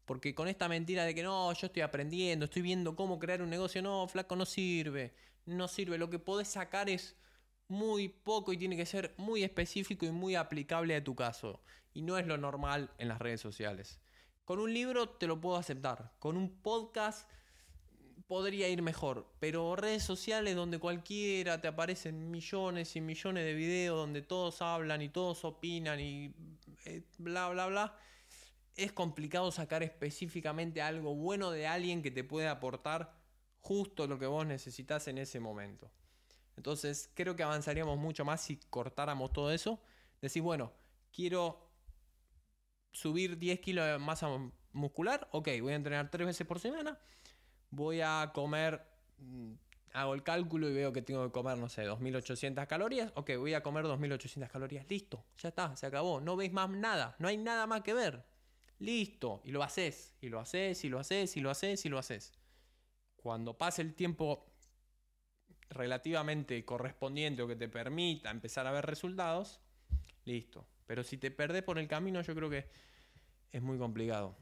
porque 0.06 0.34
con 0.34 0.48
esta 0.48 0.68
mentira 0.68 1.04
de 1.06 1.14
que 1.14 1.22
no, 1.22 1.54
yo 1.54 1.68
estoy 1.68 1.84
aprendiendo, 1.84 2.46
estoy 2.46 2.64
viendo 2.64 2.96
cómo 2.96 3.20
crear 3.20 3.44
un 3.44 3.52
negocio, 3.52 3.84
no, 3.84 4.08
flaco, 4.08 4.36
no 4.36 4.46
sirve, 4.48 5.14
no 5.46 5.68
sirve. 5.68 6.00
Lo 6.00 6.10
que 6.10 6.18
podés 6.18 6.48
sacar 6.48 6.90
es 6.90 7.16
muy 7.68 8.10
poco 8.10 8.54
y 8.54 8.58
tiene 8.58 8.76
que 8.76 8.88
ser 8.88 9.14
muy 9.18 9.44
específico 9.44 10.08
y 10.08 10.10
muy 10.10 10.34
aplicable 10.34 10.96
a 10.96 11.04
tu 11.04 11.14
caso. 11.14 11.62
Y 11.94 12.02
no 12.02 12.18
es 12.18 12.26
lo 12.26 12.40
normal 12.40 12.90
en 12.98 13.10
las 13.10 13.20
redes 13.20 13.40
sociales. 13.40 14.00
Con 14.48 14.62
un 14.62 14.74
libro 14.74 15.10
te 15.10 15.28
lo 15.28 15.42
puedo 15.42 15.58
aceptar, 15.58 16.14
con 16.20 16.38
un 16.38 16.50
podcast 16.62 17.30
podría 18.28 18.70
ir 18.70 18.82
mejor, 18.82 19.30
pero 19.42 19.76
redes 19.76 20.04
sociales 20.04 20.56
donde 20.56 20.80
cualquiera 20.80 21.60
te 21.60 21.68
aparecen 21.68 22.32
millones 22.32 22.96
y 22.96 23.02
millones 23.02 23.44
de 23.44 23.54
videos 23.54 23.98
donde 23.98 24.22
todos 24.22 24.62
hablan 24.62 25.02
y 25.02 25.10
todos 25.10 25.44
opinan 25.44 26.00
y 26.00 26.34
eh, 26.86 27.04
bla 27.18 27.50
bla 27.50 27.68
bla, 27.68 28.00
es 28.78 28.94
complicado 28.94 29.52
sacar 29.52 29.84
específicamente 29.84 30.82
algo 30.82 31.14
bueno 31.14 31.52
de 31.52 31.68
alguien 31.68 32.02
que 32.02 32.10
te 32.10 32.24
puede 32.24 32.48
aportar 32.48 33.18
justo 33.60 34.08
lo 34.08 34.18
que 34.18 34.28
vos 34.28 34.46
necesitas 34.46 35.10
en 35.10 35.18
ese 35.18 35.42
momento. 35.42 35.92
Entonces 36.56 37.12
creo 37.14 37.36
que 37.36 37.44
avanzaríamos 37.44 37.98
mucho 37.98 38.24
más 38.24 38.40
si 38.44 38.56
cortáramos 38.70 39.34
todo 39.34 39.52
eso. 39.52 39.82
Decís, 40.22 40.42
bueno, 40.42 40.72
quiero 41.12 41.67
subir 42.98 43.38
10 43.38 43.60
kilos 43.60 43.86
de 43.86 43.98
masa 44.00 44.28
muscular, 44.74 45.28
ok, 45.32 45.50
voy 45.62 45.74
a 45.74 45.76
entrenar 45.76 46.10
tres 46.10 46.28
veces 46.28 46.48
por 46.48 46.60
semana 46.60 46.98
voy 47.70 48.02
a 48.02 48.32
comer, 48.34 48.82
mm, 49.18 49.54
hago 49.94 50.14
el 50.14 50.24
cálculo 50.24 50.70
y 50.70 50.74
veo 50.74 50.94
que 50.94 51.02
tengo 51.02 51.26
que 51.26 51.32
comer, 51.32 51.58
no 51.58 51.70
sé, 51.70 51.84
2800 51.84 52.66
calorías, 52.68 53.12
ok, 53.16 53.32
voy 53.38 53.54
a 53.54 53.64
comer 53.64 53.86
2800 53.86 54.50
calorías, 54.50 54.90
listo, 54.90 55.24
ya 55.38 55.50
está, 55.50 55.76
se 55.76 55.86
acabó, 55.86 56.20
no 56.20 56.36
veis 56.36 56.52
más 56.52 56.70
nada, 56.70 57.16
no 57.20 57.28
hay 57.28 57.38
nada 57.38 57.68
más 57.68 57.82
que 57.82 57.94
ver, 57.94 58.24
listo, 58.80 59.42
y 59.44 59.52
lo 59.52 59.64
haces, 59.64 60.16
y 60.22 60.30
lo 60.30 60.40
haces, 60.40 60.84
y 60.84 60.90
lo 60.90 61.00
haces, 61.00 61.36
y 61.36 61.42
lo 61.42 61.50
haces, 61.50 61.86
y 61.86 61.90
lo 61.90 61.98
haces. 61.98 62.34
Cuando 63.16 63.58
pase 63.58 63.82
el 63.82 63.94
tiempo 63.94 64.46
relativamente 65.70 66.64
correspondiente 66.64 67.42
o 67.42 67.48
que 67.48 67.56
te 67.56 67.68
permita 67.68 68.32
empezar 68.32 68.68
a 68.68 68.72
ver 68.72 68.86
resultados, 68.86 69.60
listo. 70.24 70.66
Pero 70.88 71.04
si 71.04 71.18
te 71.18 71.30
perdés 71.30 71.62
por 71.62 71.78
el 71.78 71.88
camino, 71.88 72.22
yo 72.22 72.34
creo 72.34 72.50
que 72.50 72.66
es 73.52 73.62
muy 73.62 73.78
complicado 73.78 74.36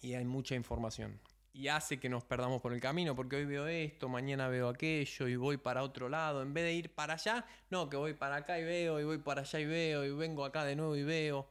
y 0.00 0.14
hay 0.14 0.24
mucha 0.24 0.54
información 0.54 1.20
y 1.52 1.68
hace 1.68 1.98
que 1.98 2.08
nos 2.08 2.24
perdamos 2.24 2.60
por 2.60 2.72
el 2.72 2.80
camino, 2.80 3.14
porque 3.16 3.36
hoy 3.36 3.44
veo 3.44 3.66
esto, 3.66 4.08
mañana 4.08 4.48
veo 4.48 4.68
aquello 4.68 5.28
y 5.28 5.36
voy 5.36 5.56
para 5.56 5.82
otro 5.82 6.08
lado, 6.08 6.42
en 6.42 6.54
vez 6.54 6.64
de 6.64 6.74
ir 6.74 6.94
para 6.94 7.14
allá, 7.14 7.44
no, 7.70 7.88
que 7.88 7.96
voy 7.96 8.14
para 8.14 8.36
acá 8.36 8.58
y 8.58 8.64
veo, 8.64 9.00
y 9.00 9.04
voy 9.04 9.18
para 9.18 9.42
allá 9.42 9.58
y 9.58 9.66
veo, 9.66 10.04
y 10.04 10.12
vengo 10.12 10.44
acá 10.44 10.64
de 10.64 10.76
nuevo 10.76 10.94
y 10.96 11.02
veo. 11.02 11.48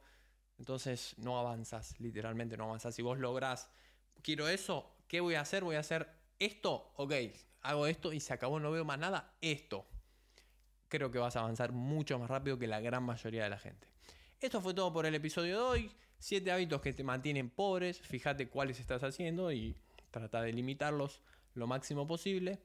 Entonces 0.58 1.14
no 1.18 1.38
avanzas, 1.38 1.98
literalmente 2.00 2.56
no 2.56 2.64
avanzas. 2.64 2.94
Si 2.94 3.02
vos 3.02 3.18
lográs, 3.18 3.70
quiero 4.22 4.48
eso, 4.48 4.90
¿qué 5.06 5.20
voy 5.20 5.34
a 5.34 5.42
hacer? 5.42 5.64
Voy 5.64 5.76
a 5.76 5.80
hacer 5.80 6.08
esto, 6.38 6.92
ok, 6.96 7.12
hago 7.62 7.86
esto 7.86 8.12
y 8.12 8.20
se 8.20 8.32
acabó, 8.32 8.58
no 8.58 8.70
veo 8.70 8.84
más 8.84 8.98
nada, 8.98 9.34
esto. 9.40 9.86
Creo 10.88 11.10
que 11.10 11.18
vas 11.18 11.36
a 11.36 11.40
avanzar 11.40 11.72
mucho 11.72 12.18
más 12.18 12.28
rápido 12.28 12.58
que 12.58 12.66
la 12.66 12.80
gran 12.80 13.02
mayoría 13.04 13.44
de 13.44 13.50
la 13.50 13.58
gente. 13.58 13.86
Esto 14.40 14.62
fue 14.62 14.72
todo 14.72 14.90
por 14.90 15.04
el 15.04 15.14
episodio 15.14 15.56
de 15.56 15.62
hoy. 15.62 15.90
Siete 16.18 16.50
hábitos 16.50 16.80
que 16.80 16.94
te 16.94 17.04
mantienen 17.04 17.50
pobres. 17.50 18.00
Fíjate 18.00 18.48
cuáles 18.48 18.80
estás 18.80 19.02
haciendo 19.02 19.52
y 19.52 19.76
trata 20.10 20.40
de 20.40 20.50
limitarlos 20.54 21.20
lo 21.52 21.66
máximo 21.66 22.06
posible. 22.06 22.58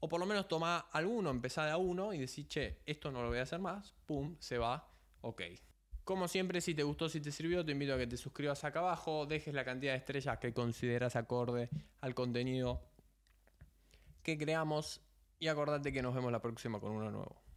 O 0.00 0.08
por 0.08 0.20
lo 0.20 0.24
menos 0.24 0.48
toma 0.48 0.78
alguno, 0.78 1.28
empezá 1.28 1.66
de 1.66 1.72
a 1.72 1.76
uno 1.76 2.14
y 2.14 2.18
decís, 2.18 2.48
che, 2.48 2.78
esto 2.86 3.10
no 3.10 3.22
lo 3.22 3.28
voy 3.28 3.38
a 3.38 3.42
hacer 3.42 3.58
más. 3.58 3.92
Pum, 4.06 4.36
se 4.38 4.56
va. 4.56 4.88
Ok. 5.20 5.42
Como 6.02 6.28
siempre, 6.28 6.62
si 6.62 6.74
te 6.74 6.82
gustó, 6.82 7.10
si 7.10 7.20
te 7.20 7.30
sirvió, 7.30 7.62
te 7.62 7.72
invito 7.72 7.92
a 7.92 7.98
que 7.98 8.06
te 8.06 8.16
suscribas 8.16 8.64
acá 8.64 8.78
abajo, 8.78 9.26
dejes 9.26 9.52
la 9.52 9.66
cantidad 9.66 9.92
de 9.92 9.98
estrellas 9.98 10.38
que 10.38 10.54
consideras 10.54 11.14
acorde 11.14 11.68
al 12.00 12.14
contenido 12.14 12.80
que 14.22 14.38
creamos 14.38 15.02
y 15.38 15.48
acordate 15.48 15.92
que 15.92 16.00
nos 16.00 16.14
vemos 16.14 16.32
la 16.32 16.40
próxima 16.40 16.80
con 16.80 16.92
uno 16.92 17.10
nuevo. 17.10 17.41